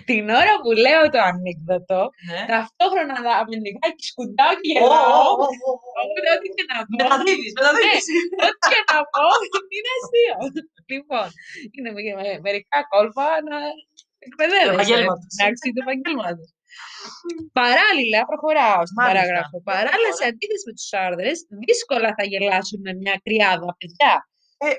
[0.10, 2.42] Την ώρα που λέω το ανέκδοτο, ναι.
[2.52, 5.30] ταυτόχρονα να με λιγάκι σκουντάω και Ω, ω, γελάω.
[5.30, 5.74] ω, ω, ω.
[6.02, 6.94] Οπότε ό,τι και να πω.
[7.00, 8.06] Μεταδίδεις, μεταδίδεις.
[8.46, 9.26] Ό,τι και να πω
[9.78, 10.36] είναι αστείο.
[10.94, 11.28] Λοιπόν,
[11.76, 13.58] είναι με- με- μερικά κόλπα να
[14.28, 14.76] εκπαιδεύεσαι.
[14.78, 15.30] επαγγέλματος.
[15.38, 16.48] Εντάξει, του επαγγέλματος.
[17.62, 19.14] Παράλληλα, προχωράω στην Μάλιστα.
[19.20, 19.56] παράγραφο.
[19.72, 21.32] Παράλληλα, σε αντίθεση με τους άνδρε,
[21.66, 24.14] δύσκολα θα γελάσουν με μια κρυάδα, παιδιά.
[24.66, 24.70] Ε,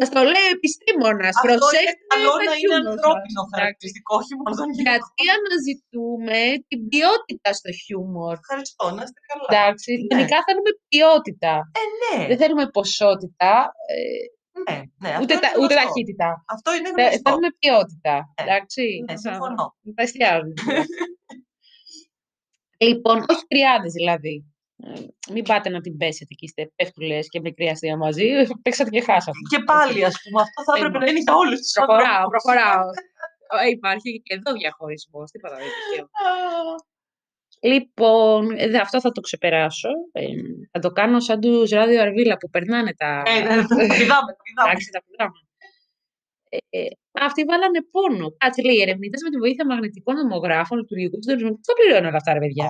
[0.00, 1.34] Σα το λέει ο επιστήμονας.
[1.36, 2.92] Αυτό είναι Προσέξτε καλό τα να είναι χιούμορ σας.
[2.94, 3.54] ανθρώπινο Εντάξει.
[3.56, 5.08] χαρακτηριστικό, όχι μόνο τον γυναικών.
[5.08, 6.38] Γιατί αναζητούμε
[6.68, 8.34] την ποιότητα στο χιούμορ.
[8.44, 9.46] Ευχαριστώ, να είστε καλά.
[9.52, 10.04] Εντάξει, Ναι.
[10.12, 11.54] γενικά θέλουμε ποιότητα.
[11.80, 13.52] Ε, ναι, Δεν θέλουμε ποσότητα,
[13.92, 13.98] ε,
[14.64, 15.82] ναι, ναι, αυτό ούτε, είναι τα, ούτε γνωστό.
[15.82, 16.28] ταχύτητα.
[16.56, 17.22] Αυτό είναι Θε- γνωστό.
[17.24, 18.14] Θέλουμε ποιότητα.
[18.26, 18.38] Ναι.
[18.44, 18.82] Εντάξει.
[19.06, 19.64] Ναι, Θα- συμφωνώ.
[19.96, 20.54] Θα εστιάζουμε.
[22.78, 24.44] λοιπόν, όχι κρυάδες δηλαδή.
[24.84, 25.00] Ε,
[25.32, 28.28] Μην πάτε να την πέσετε και είστε πέφτουλες και με κρυαστία μαζί.
[28.62, 29.38] Παίξατε και χάσατε.
[29.50, 32.42] Και πάλι, ας πούμε, αυτό θα έπρεπε να είναι για όλους τους Προχωράω, ανθρώπους.
[32.42, 32.88] προχωράω.
[33.64, 35.30] Ε, Υπάρχει και εδώ διαχωρισμός.
[35.30, 36.08] Τίποτα δεν τυχαίο.
[37.60, 39.88] Λοιπόν, ε, δε- αυτό θα το ξεπεράσω.
[40.12, 40.24] Ε,
[40.72, 43.22] θα το κάνω σαν τους ράδιο Αρβίλα που περνάνε τα...
[43.26, 44.70] Ναι, ναι, ναι, το πηδάμε, το πηδάμε.
[44.70, 45.38] Εντάξει, τα πηδάμε.
[47.16, 48.26] Ε, ε, αυτοί βάλανε πόνο.
[48.42, 51.52] Κάτσε λέει, οι ερευνητές με τη βοήθεια μαγνητικών νομογράφων, λειτουργικού συντονισμού.
[51.68, 52.66] Το πληρώνουν όλα αυτά, ρε παιδιά.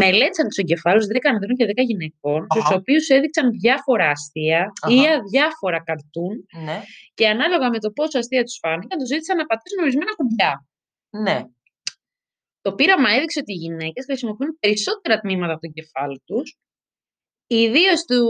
[0.00, 2.74] Μελέτησαν τους εγκεφάλους 10 ανδρών και 10 γυναικών, στους Αχα.
[2.78, 4.60] οποίους έδειξαν διάφορα αστεία
[4.96, 5.12] ή Αχα.
[5.18, 6.34] αδιάφορα καρτούν
[6.66, 6.76] Ναι,
[7.18, 10.52] και ανάλογα με το πόσο αστεία τους φάνηκαν, τους ζήτησαν να πατήσουν ορισμένα κουμπιά.
[11.26, 11.38] ναι.
[12.66, 16.56] Το πείραμα έδειξε ότι οι γυναίκες χρησιμοποιούν περισσότερα τμήματα από το κεφάλι τους,
[17.46, 18.20] ιδίως του.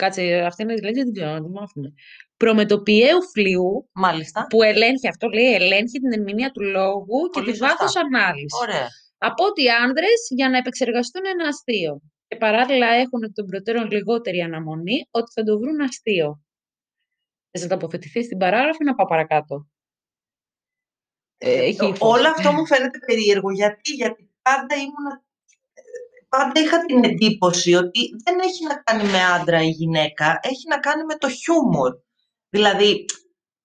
[0.00, 1.88] Κάτσε, αυτή είναι η λέξη, δεν ξέρω, να τη μάθουμε.
[2.36, 4.46] Προμετωπιαίου φλοιού, Μάλιστα.
[4.50, 7.76] που ελέγχει αυτό, λέει, ελέγχει την ερμηνεία του λόγου και Πολύ τη σωστά.
[7.76, 8.60] βάθος ανάλυσης.
[8.62, 8.88] Ωραία.
[9.18, 12.00] Από ότι οι άνδρες για να επεξεργαστούν ένα αστείο.
[12.28, 16.40] Και παράλληλα έχουν εκ των προτέρων λιγότερη αναμονή ότι θα το βρουν αστείο.
[17.50, 19.66] Θες να τοποθετηθεί στην παράγραφο ή να πάω παρακάτω;
[21.38, 21.98] Ε, έχει ύφος.
[22.00, 23.50] Όλο αυτό μου φαίνεται περίεργο.
[23.50, 25.22] Γιατί, γιατί πάντα ήμουν.
[26.30, 30.78] Πάντα είχα την εντύπωση ότι δεν έχει να κάνει με άντρα ή γυναίκα, έχει να
[30.78, 31.92] κάνει με το χιούμορ.
[32.48, 33.04] Δηλαδή,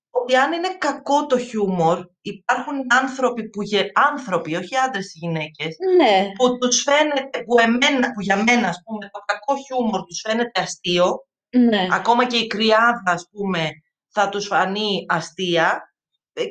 [0.09, 5.75] ότι αν είναι κακό το χιούμορ, υπάρχουν άνθρωποι που, γε- άνθρωποι, όχι άντρες ή γυναίκες,
[5.97, 6.31] Ναι.
[6.37, 10.61] που τους φαίνεται, που, εμένα, που για μένα, ας πούμε, το κακό χιούμορ τους φαίνεται
[10.61, 11.87] αστείο, Ναι.
[11.91, 13.69] ακόμα και η κρυάδα, ας πούμε,
[14.11, 15.94] θα τους φανεί αστεία, Ε,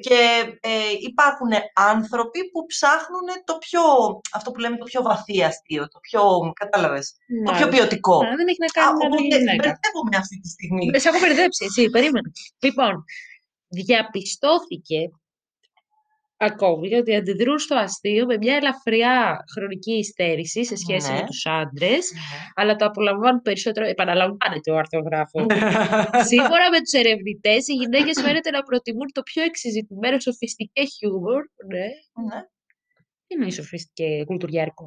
[0.00, 0.18] και
[0.60, 0.70] ε,
[1.00, 3.82] υπάρχουν άνθρωποι που ψάχνουν το πιο,
[4.32, 6.22] αυτό που λέμε το πιο βαθύ αστείο, το πιο,
[6.54, 8.16] κατάλαβες, το πιο ποιοτικό.
[8.16, 9.54] Α, δεν έχει να κάνει με Οπότε την γυναίκα.
[9.56, 10.98] μπερδεύομαι αυτή τη στιγμή.
[11.00, 12.30] Σε έχω μπερδέψει, εσύ, περίμενε.
[12.58, 13.04] Λοιπόν,
[13.68, 15.00] διαπιστώθηκε
[16.44, 21.24] ακόμη ότι αντιδρούν στο αστείο με μια ελαφριά χρονική υστέρηση σε σχέση με Ναι.
[21.26, 22.12] τους άντρες,
[22.54, 25.46] αλλά το απολαμβάνουν περισσότερο, επαναλαμβάνεται ο αρθογράφος.
[26.32, 31.42] Σύμφωνα με τους ερευνητές, οι γυναίκες φαίνεται να προτιμούν το πιο εξειζητημένο σοφιστικέ χιούμορ.
[31.66, 31.86] Ναι.
[32.28, 32.40] Ναι.
[33.26, 34.84] Τι είναι η σοφιστικέ κουλτουριάρικο;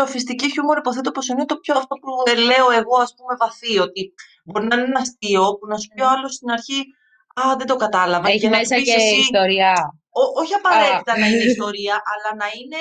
[0.00, 3.78] Σοφιστική χιούμορ υποθέτω πως είναι το πιο αυτό που ε, λέω εγώ ας πούμε βαθύ,
[3.78, 4.12] ότι
[4.44, 6.84] μπορεί να είναι ένα αστείο που να σου πει ο άλλος στην αρχή
[7.40, 9.72] «Α, δεν το κατάλαβα» Έχει και να του μέσα πεις και εσύ, ιστορία.
[10.22, 12.80] Ό- όχι απαραίτητα να είναι ιστορία, αλλά να είναι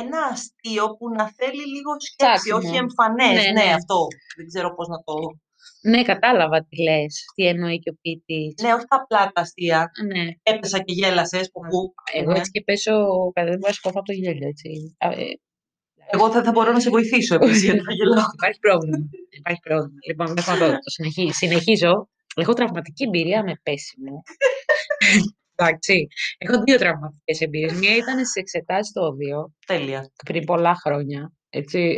[0.00, 2.56] ένα αστείο που να θέλει λίγο σκέψη, Ψάξιμο.
[2.58, 3.34] όχι εμφανές.
[3.44, 3.72] Ναι, Ναι, ναι.
[3.80, 3.98] αυτό.
[4.36, 5.14] Δεν ξέρω πώς να το...
[5.90, 8.54] Ναι, κατάλαβα τι λες, τι εννοεί και ο ποιητής.
[8.62, 9.90] Ναι, όχι τα πλάτα αστεία.
[10.12, 10.24] Ναι.
[10.42, 11.50] Έπεσα και γέλασες.
[11.52, 12.38] Που, που, Εγώ ναι.
[12.38, 12.92] έτσι και πέσω,
[13.34, 14.96] κατά δεν μπορώ να σηκωθώ από το γέλιο, έτσι.
[14.98, 15.24] Α, ε,
[16.14, 18.24] Εγώ θα, θα μπορώ να σε βοηθήσω επίσης, γιατί θα γελάω.
[18.38, 18.98] Υπάρχει πρόβλημα.
[19.38, 19.98] Υπάρχει πρόβλημα.
[20.08, 22.08] Λοιπόν, δεν θα το, το συνεχί- συνεχίζω.
[22.34, 24.22] Έχω τραυματική εμπειρία με πέσιμο.
[25.56, 26.06] Εντάξει.
[26.38, 27.78] Έχω δύο τραυματικές εμπειρίες.
[27.78, 30.10] Μία ήταν στις εξετάσεις στο όδιο, Τέλεια.
[30.24, 31.32] πριν πολλά χρόνια.
[31.50, 31.96] Έτσι.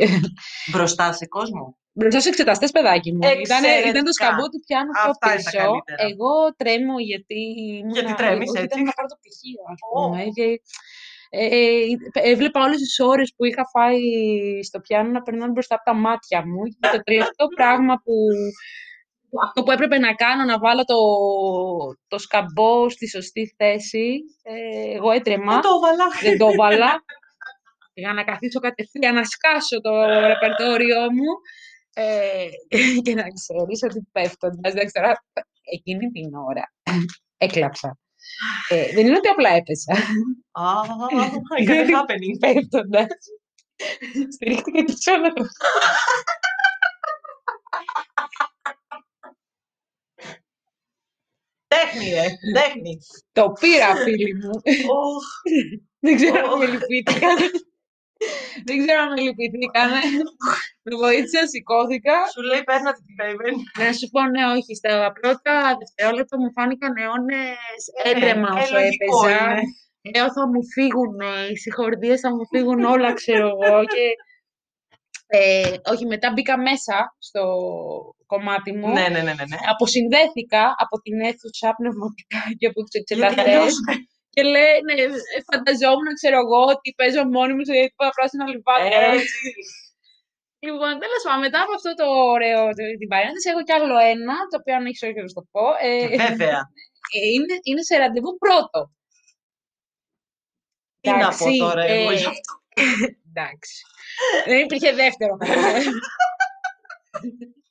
[0.71, 3.19] Μπροστά σε κόσμο; Μπροστά στους εξεταστές, παιδάκι μου.
[3.19, 4.11] Ήταν, ήταν το Εξαιρετικά.
[4.11, 5.57] σκαμπό του πιάνου πιο Αυτά είναι τα πίσω.
[5.63, 6.09] καλύτερα.
[6.09, 7.39] Εγώ τρέμω γιατί...
[7.79, 8.65] ήμουνα- Γιατί τρέμεις, όχι, έτσι.
[8.73, 9.89] Ήταν να πάρω το πτυχίο, ας Ω.
[9.93, 10.21] πούμε.
[10.37, 10.47] Και,
[11.29, 11.45] ε,
[12.21, 13.99] ε, έβλεπα όλες τις ώρες που είχα φάει
[14.67, 16.61] στο πιάνο να περνάνε μπροστά από τα μάτια μου.
[16.79, 18.13] Και το τελευταίο πράγμα που...
[19.29, 20.95] που- Αυτό που έπρεπε να κάνω, να βάλω το,
[22.07, 25.51] το σκαμπό στη σωστή θέση, ε, εγώ έτρεμα.
[25.53, 26.05] Δεν το έβαλα.
[26.21, 27.03] Δεν το έβαλα.
[27.93, 31.31] Για να καθίσω κατευθείαν να σκάσω το ρεπερτόριό μου.
[31.93, 32.47] Ε,
[33.03, 35.11] και να ξέρεις ότι πέφτοντας, δεν ξέρω,
[35.71, 36.71] εκείνη την ώρα
[37.37, 37.97] έκλαψα.
[38.69, 39.93] Ε, δεν είναι ότι απλά έπεσα.
[40.51, 40.81] Α,
[41.55, 42.37] έκανε happening.
[42.39, 43.07] Πέφτοντας.
[44.33, 45.33] Στηρίχτηκα τη σώνα
[51.77, 52.27] Τέχνη, ρε.
[52.59, 52.93] Τέχνη.
[53.31, 54.51] Το πήρα, φίλοι μου.
[55.03, 55.25] Οχ,
[56.05, 56.57] Δεν ξέρω αν Ω.
[56.57, 57.35] με λυπήθηκαν.
[58.67, 59.89] Δεν ξέρω αν με λυπηθήκαν.
[60.85, 62.15] Με βοήθησαν, σηκώθηκα.
[62.33, 63.49] Σου λέει παίρνα την baby.
[63.79, 64.75] Να σου πω, ναι, όχι.
[64.75, 69.49] Στα πρώτα δευτερόλεπτα μου φάνηκαν αιώνες έτρεμα Ε, όσο λογικό έπαιζα.
[69.51, 69.61] είναι.
[70.15, 71.15] Λέω θα μου φύγουν
[71.51, 73.83] οι συγχορδίες, θα μου φύγουν όλα, ξέρω εγώ.
[73.93, 74.05] Και,
[75.27, 77.43] ε, όχι, μετά μπήκα μέσα στο
[78.33, 78.87] κομμάτι μου.
[78.97, 79.45] Ναι, ναι, ναι, ναι.
[79.51, 79.57] ναι.
[79.73, 83.45] Αποσυνδέθηκα από την αίθουσα πνευματικά και από τους Γιατί εξεταστές.
[83.45, 83.73] αλλιώς,
[84.33, 85.07] Και λέει, ναι, ε,
[85.49, 88.99] φανταζόμουν, ξέρω εγώ, ότι παίζω μόνη μου σε τίποτα πράσινα λιβάδια.
[89.13, 89.47] Έτσι.
[90.65, 94.35] Λοιπόν, τέλος πάντων, μετά από αυτό το ωραίο, το- την παρένθεση, έχω κι άλλο ένα,
[94.49, 95.65] το οποίο αν έχεις όχι θα σου το πω.
[95.87, 96.59] Ε, Ε, Βέβαια.
[97.17, 98.79] ε, είναι, είναι σε ραντεβού πρώτο.
[101.01, 102.51] Τι να πω Εντάξει, τώρα εγώ ε, γι' αυτό.
[103.29, 103.75] Εντάξει.
[104.45, 105.33] Δεν υπήρχε δεύτερο.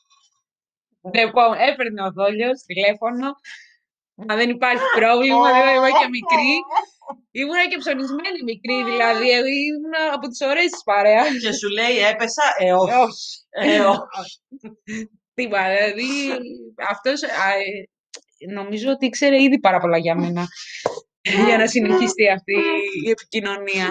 [1.15, 3.27] λοιπόν, έπαιρνε ο δόλιος τηλέφωνο.
[4.15, 6.53] Μα δεν υπάρχει πρόβλημα, δεν είμαι και μικρή.
[7.31, 9.31] Ήμουνα και ψωνισμένη μικρή, δηλαδή.
[9.31, 11.29] Εγώ ήμουνα από τις ωραίες της παρέας.
[11.43, 12.93] Και σου λέει έπεσα, ε, όχι.
[12.93, 13.27] όχι.
[13.51, 14.37] Ε, όχι.
[15.35, 16.11] Τίποτα, δηλαδή
[16.89, 20.47] αυτός α, ε, νομίζω ότι ήξερε ήδη πάρα πολλά για μένα
[21.47, 22.55] για να συνεχιστεί αυτή
[23.05, 23.91] η επικοινωνία.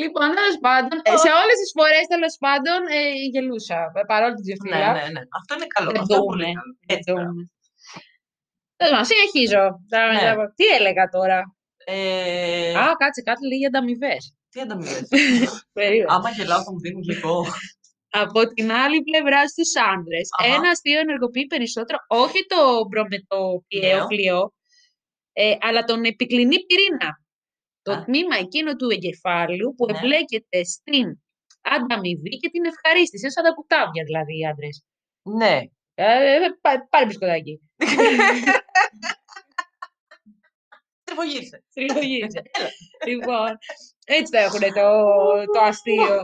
[0.00, 3.00] Λοιπόν, τέλος πάντων, ε, σε όλες τις φορές τέλος πάντων ε,
[3.32, 4.92] γελούσα, ε, παρόλη την Ναι, τζεφίλα.
[4.98, 5.22] ναι, ναι.
[5.38, 5.88] Αυτό είναι καλό.
[5.90, 6.72] Δεν Αυτό είναι δούμε, πολύ καλό.
[6.86, 7.28] δεν Έτσι, μπράβο.
[7.28, 7.42] δούμε.
[8.80, 9.62] Τέλος πάντων, συνεχίζω.
[9.92, 10.20] Τα- Ναι.
[10.36, 11.38] τα- Τι έλεγα τώρα;
[11.84, 14.22] Ε, Α, κάτσε, κάτι λέει για ανταμοιβές.
[14.52, 15.08] Τι ανταμοιβές;
[15.78, 16.12] Περίμενε.
[16.14, 17.32] Άμα γελάω θα μου δίνουν λίγο.
[18.24, 20.54] Από την άλλη πλευρά στους άντρες, Αχα.
[20.54, 22.60] ένας αστείο ενεργοποιεί περισσότερο όχι το
[22.92, 24.06] προμετωπιαίο Νέο.
[24.06, 24.52] πλοίο,
[25.32, 27.10] ε, αλλά τον επικλινή πυρήνα.
[27.82, 28.04] Το Α.
[28.04, 29.98] τμήμα εκείνο του εγκεφάλου που Ναι.
[29.98, 31.06] εμπλέκεται στην
[31.74, 33.22] ανταμοιβή και την ευχαρίστηση.
[33.24, 34.76] Είναι σαν τα κουτάβια δηλαδή οι άντρες.
[35.40, 35.56] Ναι.
[35.94, 37.54] Ε, ε, πά- πάρε μπισκοτάκι.
[41.04, 41.58] Τριβογύρισε.
[41.74, 42.40] Συλλογίζει.
[43.10, 43.50] λοιπόν,
[44.16, 44.88] έτσι το έχουν το,
[45.54, 46.14] το αστείο.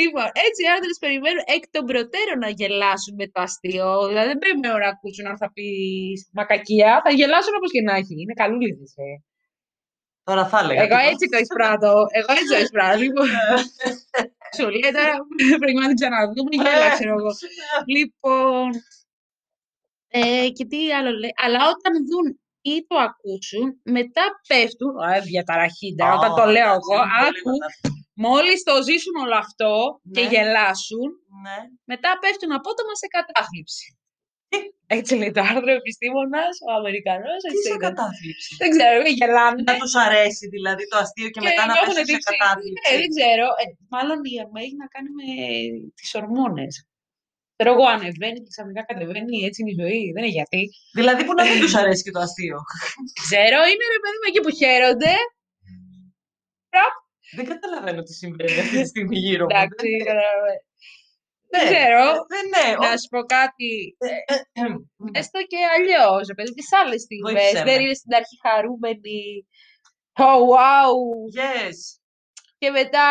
[0.00, 3.88] λοιπόν, έτσι οι άντρες περιμένουν εκ των προτέρων να γελάσουν με το αστείο.
[4.08, 6.90] Δηλαδή δεν περιμένουν να ακούσουν αν θα πεις μακακία.
[7.04, 8.14] Θα γελάσουν όπως και να έχει.
[8.22, 8.92] Είναι καλούλιδες.
[10.28, 10.32] Ε.
[10.32, 10.80] Τώρα θα έλεγα.
[10.80, 11.08] Εγώ τίποτα.
[11.10, 11.92] έτσι το εισπράττω.
[12.18, 12.98] Εγώ έτσι το εισπράττω.
[13.02, 13.26] Λοιπόν,
[14.56, 15.14] σου λέει τώρα
[15.60, 16.50] πρέπει να την ξαναδούμε.
[16.62, 17.30] Γέλα, ξέρω εγώ.
[17.96, 18.70] λοιπόν.
[20.08, 21.32] Ε, και τι άλλο λέει.
[21.44, 22.26] Αλλά όταν δουν
[22.72, 24.92] ή το ακούσουν, μετά πέφτουν.
[25.08, 27.50] Α, διαταραχή, τώρα, όταν το Α, λέω εντάξει, εγώ, είναι πολύ άκου.
[27.50, 27.94] φανταστικό.
[28.26, 29.72] Μόλις το ζήσουν όλο αυτό
[30.14, 30.28] και Ναι.
[30.32, 31.08] γελάσουν,
[31.44, 31.58] Ναι.
[31.92, 33.86] μετά πέφτουν απότομα σε κατάθλιψη.
[34.98, 37.40] Έτσι λέει το άρθρο επιστήμονας, ο Αμερικανός.
[37.52, 38.50] Τι σε κατάθλιψη.
[38.62, 39.60] Δεν ξέρω, με γελάνε.
[39.70, 42.28] Να τους αρέσει δηλαδή το αστείο και, μετά να νιώθουν πέσουν σε τύψη.
[42.30, 42.82] κατάθλιψη.
[42.84, 43.46] Ναι, δεν ξέρω.
[43.62, 45.28] Ε, μάλλον η ΑΜΕ έχει να κάνει με
[45.98, 46.74] τις ορμόνες.
[47.56, 50.02] Ξέρω εγώ, ανεβαίνει και ξαφνικά κατεβαίνει, έτσι είναι η ζωή.
[50.14, 50.62] Δεν είναι γιατί.
[50.98, 52.58] Δηλαδή που να μην τους αρέσει και το αστείο;
[53.24, 55.14] Ξέρω, είναι ρε παιδί μου εκεί που χαίρονται.
[57.36, 59.52] Δεν καταλαβαίνω τι συμβαίνει αυτή τη στιγμή γύρω μου.
[59.54, 59.88] Εντάξει,
[61.58, 62.12] Δεν- καταλαβαίνω.
[62.12, 62.24] ναι, δεν ξέρω.
[62.32, 62.86] Δεν ναι.
[62.86, 63.96] Να σου πω κάτι.
[64.62, 67.32] ο- Έστω και αλλιώς, παιδί, τις άλλες στιγμές.
[67.32, 67.82] Βοήθησέ Δεν με.
[67.82, 69.20] είναι στην αρχή χαρούμενη.
[70.28, 70.94] Oh, wow.
[71.40, 71.76] Yes.
[72.58, 73.06] Και μετά.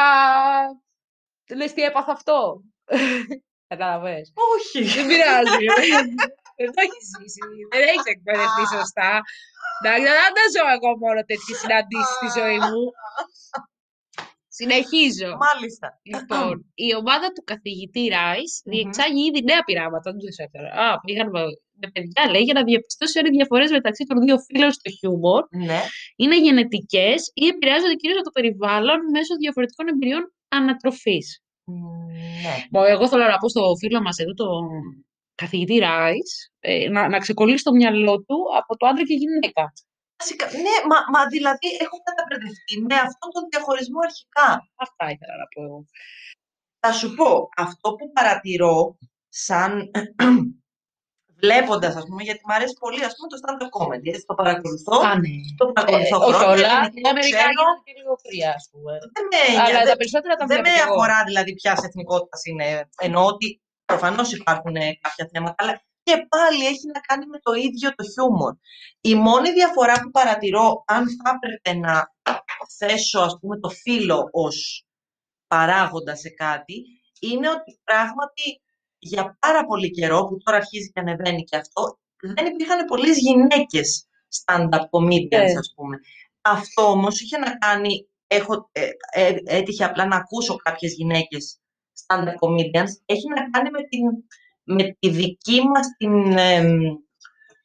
[1.56, 2.62] Λες τι έπαθα αυτό.
[3.72, 4.34] Καταλαβες.
[4.54, 4.84] Όχι.
[4.84, 5.66] Δεν πειράζει.
[6.58, 7.42] Δεν το έχεις ζήσει.
[7.72, 9.12] Δεν έχεις εκπαιδευτεί σωστά.
[9.80, 12.84] Εντάξει, δεν τα ζω εγώ μόνο τέτοιες συναντήσεις στη ζωή μου.
[14.60, 15.30] Συνεχίζω.
[15.48, 15.88] Μάλιστα.
[16.14, 16.54] Λοιπόν,
[16.88, 18.72] η ομάδα του καθηγητή Ράις Μμμ.
[18.74, 20.08] διεξάγει ήδη νέα πειράματα.
[20.12, 20.70] Δεν τους έφερα.
[20.84, 21.42] Α, πήγαν με,
[21.82, 25.42] με παιδιά, λέει, για να διαπιστώσει αν οι διαφορές μεταξύ των δύο φύλων στο χιούμορ
[25.70, 25.80] Ναι.
[26.22, 30.24] είναι γενετικές ή επηρεάζονται κυρίως από το περιβάλλον μέσω διαφορετικών εμπειριών
[30.58, 31.28] ανατροφής.
[32.44, 32.56] Ναι.
[32.94, 34.64] Εγώ θέλω να πω στο φίλο μας εδώ, τον
[35.36, 39.64] καθηγητή Ράις, ε, να, να ξεκολλήσει το μυαλό του από το άντρα και γυναίκα.
[40.20, 44.48] Βασικά, ναι, μα, μα δηλαδή έχω καταπαιδευτεί με αυτόν τον διαχωρισμό αρχικά.
[44.86, 45.80] Αυτά ήθελα να πω εγώ.
[46.80, 48.98] Θα σου πω, αυτό που παρατηρώ
[49.30, 49.72] σαν
[51.42, 54.96] βλέποντας, ας πούμε, γιατί μου αρέσει πολύ, ας πούμε, το stand-up comedy, έτσι, το παρακολουθώ,
[55.10, 55.36] Α, ναι.
[55.58, 56.68] το παρακολουθώ όχι χρόνια, όλα.
[56.84, 58.92] γενικώ Τα Αμερικάνικα ξέρω, είναι και λίγο κρύα, ας πούμε.
[59.16, 60.94] δεν με, Αλλά δεν- τα περισσότερα τα δεν βλέπω με κι εγώ.
[60.96, 62.66] αφορά δηλαδή ποια εθνικότητας είναι.
[63.08, 63.48] Εννοώ ότι
[63.92, 65.74] προφανώς υπάρχουν ε, κάποια θέματα, αλλά
[66.06, 68.54] και πάλι έχει να κάνει με το ίδιο το χιούμορ.
[69.02, 72.12] Η μόνη διαφορά που παρατηρώ, αν θα έπρεπε να
[72.78, 74.86] θέσω ας πούμε το φύλλο ως
[75.48, 76.84] παράγοντα σε κάτι,
[77.20, 78.62] είναι ότι πράγματι
[79.00, 82.00] για πάρα πολύ καιρό, που τώρα αρχίζει και ανεβαίνει και αυτό,
[82.36, 84.08] δεν υπήρχαν πολλές γυναίκες
[84.40, 85.58] stand-up comedians, Ναι.
[85.58, 86.00] ας πούμε.
[86.42, 91.60] Αυτό όμως είχε να κάνει, έχω, ε, ε, έτυχε απλά να ακούσω κάποιες γυναίκες
[92.06, 94.02] stand-up comedians, έχει να κάνει με, την,
[94.66, 96.80] με τη δική μας την, εμ,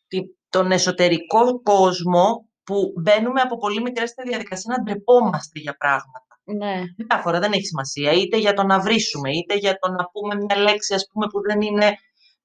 [0.09, 6.25] τη- τον εσωτερικό κόσμο που μπαίνουμε από πολύ μικρές στη διαδικασία να ντρεπόμαστε για πράγματα.
[6.45, 6.83] Ναι.
[6.97, 8.13] Διάφορα, δεν έχει σημασία.
[8.13, 11.41] Είτε για το να βρίσουμε, είτε για το να πούμε μια λέξη ας πούμε, που
[11.41, 11.95] δεν είναι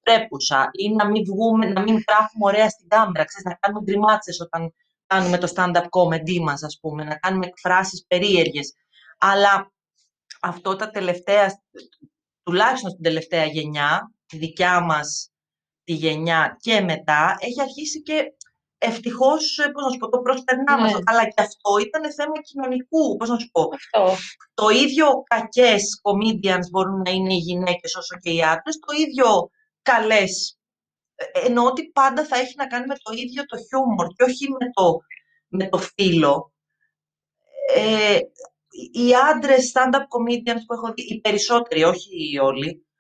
[0.04, 4.39] πρέπουσα, ή να μην, βγούμε, να μην γράφουμε ωραία στην κάμερα, ξέρεις, να κάνουμε γκριμάτσες
[4.39, 4.74] όταν
[5.08, 8.74] κάνουμε το stand-up comedy μας, ας πούμε, να κάνουμε εκφράσεις περίεργες.
[9.18, 9.72] Αλλά
[10.41, 11.52] αυτό τα τελευταία,
[12.44, 15.30] τουλάχιστον στην τελευταία γενιά, τη δικιά μας
[15.84, 18.34] τη γενιά και μετά, έχει αρχίσει και
[18.78, 20.82] ευτυχώς, ε, πώς να σου πω, το προσπερνάμε.
[20.82, 20.88] Ναι.
[20.88, 21.00] αυτό.
[21.06, 24.15] Αλλά και αυτό ήταν θέμα κοινωνικού, πώς να σου πω Αυτό.
[24.54, 29.50] το ίδιο κακές comedians μπορούν να είναι οι γυναίκες όσο και οι άντρες, το ίδιο
[29.82, 30.60] καλές.
[31.15, 34.50] Ε, Εννοώ ότι πάντα θα έχει να κάνει με το ίδιο το χιούμορ και όχι
[34.50, 35.00] με το,
[35.48, 36.54] με το φύλλο.
[37.76, 38.19] Ε,
[38.91, 42.94] οι άντρες stand-up comedians που έχω δει, οι περισσότεροι, όχι οι όλοι, ε,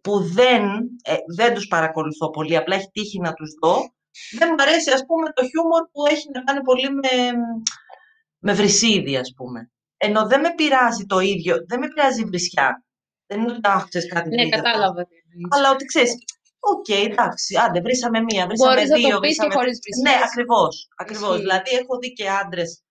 [0.00, 0.62] που δεν,
[1.02, 3.76] ε, δεν τους παρακολουθώ πολύ, απλά έχει τύχει να τους δω,
[4.38, 7.32] δεν μου αρέσει ας πούμε το χιούμορ που έχει να κάνει πολύ με,
[8.38, 9.70] με βρισίδι ας πούμε.
[9.96, 12.84] Ενώ δεν με πειράζει το ίδιο, δεν με πειράζει η βρισιά.
[13.26, 14.56] Δεν είναι ότι «Αχ, ξέρεις κάτι Ναι, βρήκα».
[14.56, 15.06] κατάλαβα.
[15.06, 15.48] τι εννοείς.
[15.56, 16.14] Αλλά ότι ξέρεις,
[16.58, 19.54] οκ, εντάξει, άντε, βρίσαμε μία, βρίσαμε Μπορείς να δύο, το πεις και βρίσαμε...
[19.54, 20.06] χωρίς βρισιές.
[20.06, 21.28] Ναι, ακριβώς, ακριβώς.
[21.28, 21.40] Ισχύει.
[21.40, 22.82] Δηλαδή, έχω δει και άντρες,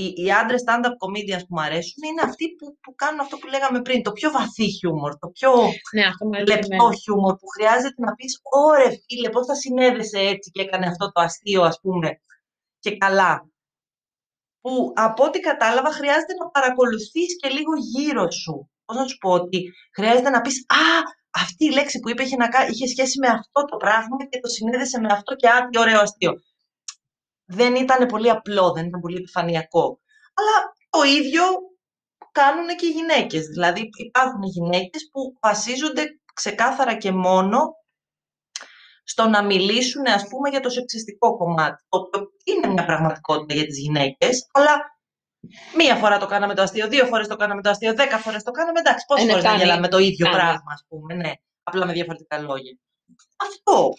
[0.00, 3.46] οι, οι άντρες stand-up comedians που μου αρέσουν είναι αυτοί που, που κάνουν αυτό που
[3.54, 5.50] λέγαμε πριν, το πιο βαθύ χιούμορ, το πιο
[5.96, 6.94] Ναι, αυτό μου αρέσει λεπτό εμένα.
[7.02, 8.32] χιούμορ που χρειάζεται να πεις
[8.64, 12.08] «Ωρε φίλε, πώς θα συνέδεσαι έτσι και έκανε αυτό το αστείο, ας πούμε,
[12.78, 13.32] και καλά».
[14.60, 18.70] Που από ό,τι κατάλαβα χρειάζεται να παρακολουθείς και λίγο γύρω σου.
[18.84, 19.58] Πώς να σου πω ότι
[19.96, 20.84] χρειάζεται να πεις «Α,
[21.42, 24.40] αυτή η λέξη που είπε είχε, να, κα- είχε σχέση με αυτό το πράγμα και
[24.40, 26.32] το συνέδεσε με αυτό και α, τι ωραίο αστείο».
[27.46, 30.00] Δεν ήταν πολύ απλό, δεν ήταν πολύ επιφανειακό.
[30.34, 31.42] Αλλά το ίδιο
[32.32, 33.46] κάνουν και οι γυναίκες.
[33.46, 36.02] Δηλαδή υπάρχουν γυναίκες που βασίζονται
[36.34, 37.58] ξεκάθαρα και μόνο
[39.04, 41.82] στο να μιλήσουν, ας πούμε, για το σεξιστικό κομμάτι.
[41.88, 44.80] Το οποίο είναι μια πραγματικότητα για τις γυναίκες, αλλά
[45.76, 48.50] μία φορά το κάναμε το αστείο, δύο φορές το κάναμε το αστείο, δέκα φορές το
[48.50, 49.64] κάναμε, εντάξει, πόσες Είναι φορές να φτάνει.
[49.68, 50.42] γελάμε το ίδιο Φτάνει.
[50.42, 51.32] πράγμα, ας πούμε, ναι.
[51.62, 52.78] Απλά με διαφορετικά λόγια.
[53.36, 53.90] Αυτό.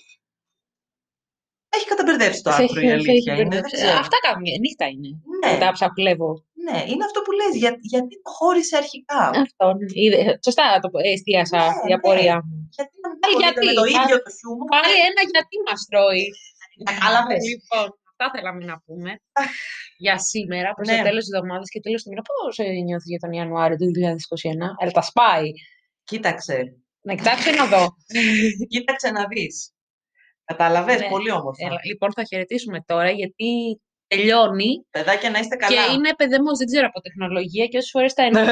[1.75, 3.37] Έχει καταμπερδέψει το Σε άρθρο, η έχει- σε αλήθεια έχει είναι.
[3.41, 3.75] Δεν μπερδέψει.
[3.79, 3.97] ξέρω.
[4.03, 4.45] Αυτά κάνουν.
[4.63, 5.09] Νύχτα είναι.
[5.41, 6.31] Ναι, Τα ψακλεύω.
[6.65, 7.51] ναι, είναι αυτό που λες.
[7.61, 9.21] Για, γιατί το χώρισε αρχικά.
[9.43, 9.65] Αυτό.
[9.77, 9.85] ναι.
[10.03, 11.97] Είδε- Σωστά το εστίασα Ναι, η ναι.
[11.99, 12.55] απορία μου.
[12.75, 14.67] Γιατί να μην Πάλι ασχολείται με γιατί, το πάλι- ίδιο το χιούμορ.
[14.75, 16.25] Πάλι ένα γιατί μας τρώει.
[16.89, 17.41] Κατάλαβες.
[17.51, 19.11] Λοιπόν, αυτά θέλαμε να πούμε
[20.05, 20.95] για σήμερα, προς Ναι.
[20.97, 22.23] το τέλος της εβδομάδας και τέλος του μήνα.
[22.29, 24.67] Πώς ε, νιώθεις για τον Ιανουάριο του 2021.
[24.79, 25.47] Αλλά τα σπάει.
[26.09, 26.57] Κοίταξε.
[27.07, 27.83] Να κοιτάξω να δω.
[28.73, 29.55] Κοίταξε να δεις.
[30.45, 31.07] Κατάλαβες, Ναι.
[31.07, 31.65] πολύ όμορφα.
[31.67, 33.49] Έλα, λοιπόν, θα χαιρετήσουμε τώρα γιατί
[34.07, 35.71] τελειώνει Παιδάκια να είστε καλά.
[35.85, 38.51] και είναι παιδεμός, δεν ξέρω από τεχνολογία και όσες φορές τα ενώνω,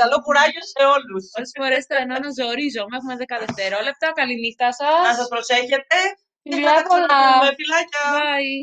[0.00, 1.22] Καλό κουράγιο σε όλους.
[1.38, 2.94] όσες φορές τα ενώνω ζορίζομαι.
[2.98, 4.06] Έχουμε 10 δευτερόλεπτα.
[4.20, 5.16] Καληνύχτα Να σας.
[5.20, 5.96] σας προσέχετε
[6.42, 7.06] και Φιλιά θα τα πολλά.
[7.06, 7.50] ξαναπούμε.
[7.60, 8.04] Φιλάκια.
[8.16, 8.60] Bye.